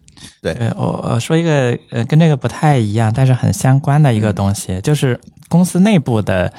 [0.41, 6.51] 对，我我说一个呃跟这个不太一样，但是很相关的一个东西，就是公司内部的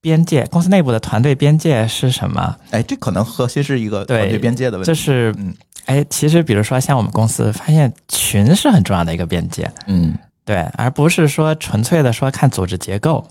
[0.00, 2.56] 边界，公司内部的团队边界是什么？
[2.70, 4.86] 哎，这可能核心是一个团队边界的问题。
[4.86, 10.16] 就是，嗯，哎，其实比如说像我们公司发现群是很重要的一个边界，嗯，
[10.46, 13.22] 对，而不是说纯粹的说看组织结构，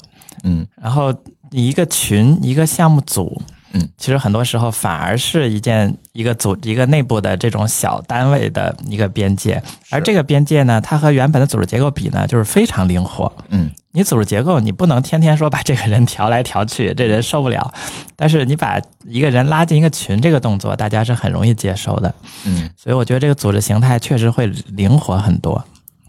[0.44, 1.12] 嗯，然后。
[1.52, 3.42] 一个群，一个项目组，
[3.78, 9.62] 嗯，其实很多时候反而是一件一个组一个内部的这种小单位的一个边界，
[9.92, 13.30] 而这个边界呢，它和原本的组织结构比呢，就是非常灵活。
[13.50, 17.74] 嗯，你组织结构你不能天天说把这个人调来调去， 这人受不了。
[18.16, 22.16] 但是你把一个人拉进一个群，这个动作大家是很容易接受的。
[22.46, 25.62] 嗯，所以我觉得这个组织形态确实会灵活很多。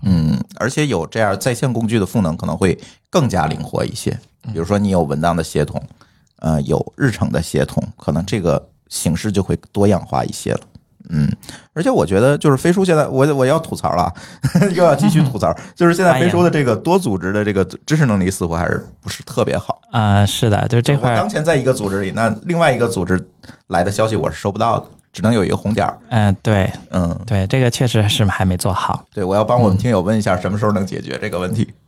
[0.03, 2.79] 嗯，而且有这样在线工具的赋能，可能会
[3.11, 4.17] 更加灵活一些。
[4.53, 5.83] 比如说，你有文档的协同，
[6.41, 10.61] 呃，有日程的协同，可能这个形式就会多样化一些了。
[11.09, 11.31] 嗯，
[11.73, 14.13] 而且我觉得，就是飞书现在，我我要吐槽了，
[14.75, 20.27] 又要继续吐槽， 就是现在飞书的这个多组织的这个知识能力似乎还是不是特别好啊。
[20.27, 23.25] 是的，就是这块当前在一个组织里，那另外一个组织
[23.69, 25.97] 来的消息我是收不到的，只能有一个红点儿。
[26.09, 29.05] 嗯，对，嗯，对，这个确实是还没做好。
[29.15, 31.63] 对，我要帮我们听友问一下，什么时候能解决这个问题？
[31.71, 31.86] 嗯，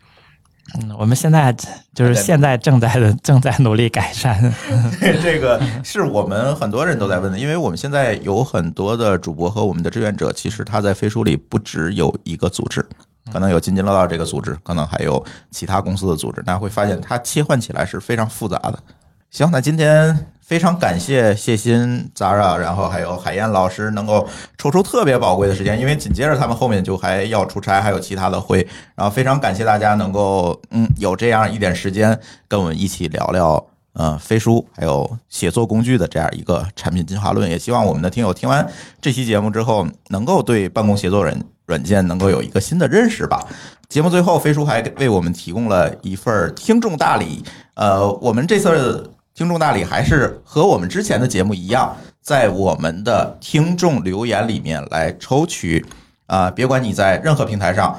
[0.98, 1.54] 我们现在
[1.94, 4.38] 就是现在正在的正在努力改善。
[5.22, 12.86] 这个是我们很多人都在问的，因为我们现在有很多的主播和我们的志愿者，其实他在飞书里不只有一个组织，
[13.32, 18.78] 可能有津津乐道这个组织，可能还有其他公司的组织，大家会发现它切换起来是非常复杂的。
[19.30, 24.26] 行，那今天非常感谢谢欣、Zara，然后还有海燕老师能够
[24.56, 32.18] 抽出特别宝贵的时间，因为紧接着他们后面就还要出差，还有其他的会，然后非常感谢大家能够嗯有这样一点时间
[32.48, 33.62] 跟我们一起聊聊
[33.92, 38.66] 呃飞书还有写作工具的这样一个产品进化论，也希望我们的听友听完
[39.02, 43.46] 这期节目之后，能够对办公协作软软件能够有一个新的认识吧。
[43.90, 47.44] 节目最后，飞书还为我们提供了一份听众大礼，
[47.74, 49.12] 呃，我们这次。
[49.38, 55.86] 听众大礼还是和我们之前的节目一样，在我们的听众留言里面来抽取
[56.26, 56.50] 啊！
[56.50, 57.96] 别管你在任何平台上，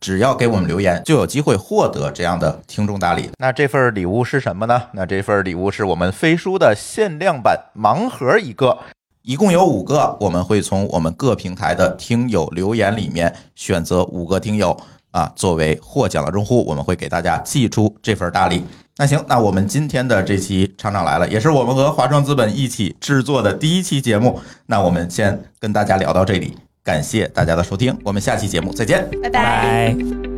[0.00, 3.28] 只要给我们留言，就有机会获得这样的听众大礼。
[3.38, 4.84] 那这份礼物是什么呢？
[4.94, 8.78] 那这份礼物是我们飞书的限量版盲盒一个，
[9.20, 14.74] 一共有五个，我们会从我们各平台的听友留言里面选择五个听友
[15.10, 18.64] 啊，作为获奖的用户，我们会给大家寄出这份大礼。
[18.98, 24.40] 那行，那我们今天的这期厂长来了，也是我们和华创资本一起制作的第一期节目。
[24.66, 30.37] 那我们先跟大家聊到这里，感谢大家的收听，我们下期节目再见，拜拜。